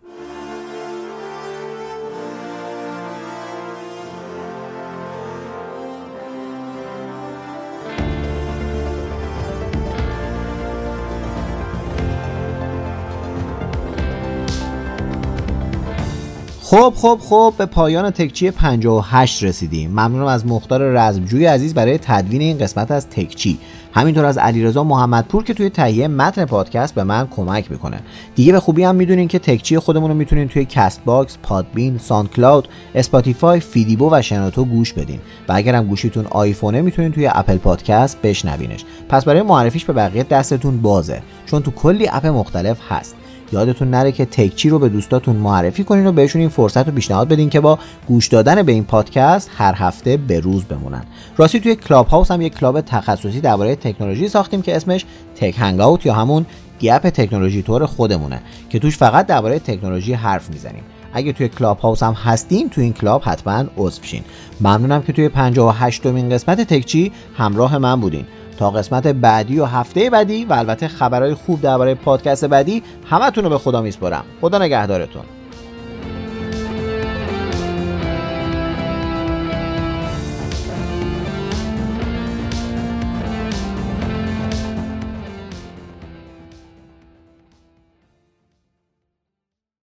خب 16.67 16.93
خب 16.97 17.19
خب 17.23 17.55
به 17.59 17.67
پایان 17.67 18.11
تکچی 18.11 18.51
58 18.51 19.45
رسیدیم. 19.45 19.91
ممنونم 19.91 20.27
از 20.27 20.47
مختار 20.47 20.83
رزمجوی 20.83 21.47
عزیز 21.47 21.75
برای 21.75 21.99
تدوین 21.99 22.41
این 22.41 22.59
قسمت 22.59 22.91
از 22.91 23.09
تکچی. 23.11 23.59
همینطور 23.93 24.25
از 24.25 24.39
علیرضا 24.39 24.85
محمدپور 24.85 25.45
که 25.45 25.55
توی 25.55 25.71
تهیه 25.71 26.09
متن 26.09 26.45
پادکست 26.45 26.95
به 26.95 27.05
من 27.05 27.27
کمک 27.27 27.71
می‌کنه. 27.71 28.01
دیگه 28.35 28.53
به 28.53 28.61
خوبی 28.61 28.85
هم 28.85 28.95
می‌دونین 28.95 29.29
که 29.29 29.39
تکچی 29.39 29.79
خودمون 29.79 30.11
رو 30.11 30.17
می‌تونین 30.17 30.49
توی 30.49 30.65
کست‌باکس 30.65 31.39
پادبین 31.43 31.99
ساندکلاود 31.99 32.69
اسپاتیفای 32.95 33.61
فیدیبو 33.61 34.09
و 34.13 34.23
شنوتو 34.23 34.65
گوش 34.65 34.93
بدین. 34.93 35.21
و 35.49 35.53
اگر 35.53 35.75
هم 35.75 35.87
گوشیتون 35.87 36.27
آیفونه 36.31 36.83
می‌تونین 36.83 37.13
توی 37.13 37.31
اپل 37.33 37.57
پادکست 37.57 38.23
بشنوینش. 38.23 38.85
پس 39.09 39.25
برای 39.25 39.43
معرفیش 39.43 39.85
به 39.85 39.93
بقیه 39.93 40.23
دستتون 40.23 40.83
بازه. 40.83 41.23
چون 41.47 41.63
تو 41.63 41.71
کلی 41.71 42.09
اپ 42.09 42.27
مختلف 42.27 42.79
هست. 42.89 43.17
یادتون 43.55 43.91
نره 43.91 44.13
که 44.13 44.25
تکچی 44.25 44.69
رو 44.69 44.79
به 44.79 44.89
دوستاتون 44.89 45.37
معرفی 45.37 45.85
کنین 45.85 46.07
و 46.07 46.13
بهشون 46.13 46.41
این 46.41 46.51
فرصت 46.51 46.87
رو 46.87 46.95
پیشنهاد 46.95 47.29
بدین 47.29 47.51
که 47.51 47.61
با 47.61 47.79
گوش 48.09 48.29
دادن 48.29 48.63
به 48.63 48.73
این 48.73 48.85
پادکست 48.85 49.51
هر 49.57 49.75
هفته 49.77 50.17
به 50.17 50.41
روز 50.41 50.65
بمونن. 50.65 51.05
راستی 51.37 51.61
توی 51.61 51.77
کلاب 51.77 52.07
هاوس 52.07 52.31
هم 52.31 52.43
یک 52.43 52.59
کلاب 52.59 52.81
تخصصی 52.81 53.41
درباره 53.41 53.77
تکنولوژی 53.77 54.29
ساختیم 54.29 54.63
که 54.63 54.77
اسمش 54.77 55.05
Tech 55.37 55.55
Hang 55.59 55.99
یا 56.05 56.15
همون 56.15 56.47
گپ 56.81 57.09
تکنولوژی 57.09 57.63
تور 57.63 57.87
خودمونه 57.87 58.41
که 58.71 58.79
توش 58.79 58.97
فقط 58.97 59.27
درباره 59.27 59.59
تکنولوژی 59.59 60.13
حرف 60.13 60.51
می‌زنیم. 60.51 60.83
اگه 61.13 61.33
توی 61.33 61.49
کلاب 61.49 61.79
هاوس 61.79 62.03
هم 62.03 62.13
هستین 62.13 62.71
تو 62.71 62.81
این 62.81 62.93
کلاب 62.93 63.23
حتما 63.25 63.65
عضو 63.77 64.01
ممنونم 64.61 65.03
که 65.03 65.13
توی 65.13 65.29
58 65.29 66.03
دومین 66.03 66.29
قسمت 66.29 66.61
تکچی 66.61 67.13
همراه 67.37 67.79
من 67.79 68.01
بودین. 68.01 68.27
تا 68.59 68.71
قسمت 68.71 69.07
بعدی 69.07 69.59
و 69.59 69.65
هفته 69.65 70.11
بعدی 70.11 70.45
و 70.45 70.53
البته 70.53 70.89
خبرهای 70.89 71.35
خوب 71.35 71.61
درباره 71.61 71.95
پادکست 71.95 72.45
بعدی 72.45 72.83
همتون 73.11 73.45
رو 73.45 73.51
به 73.51 73.59
خدا 73.59 73.83
میسپرم 73.83 74.25
خدا 74.41 74.59
نگهدارتون. 74.59 75.23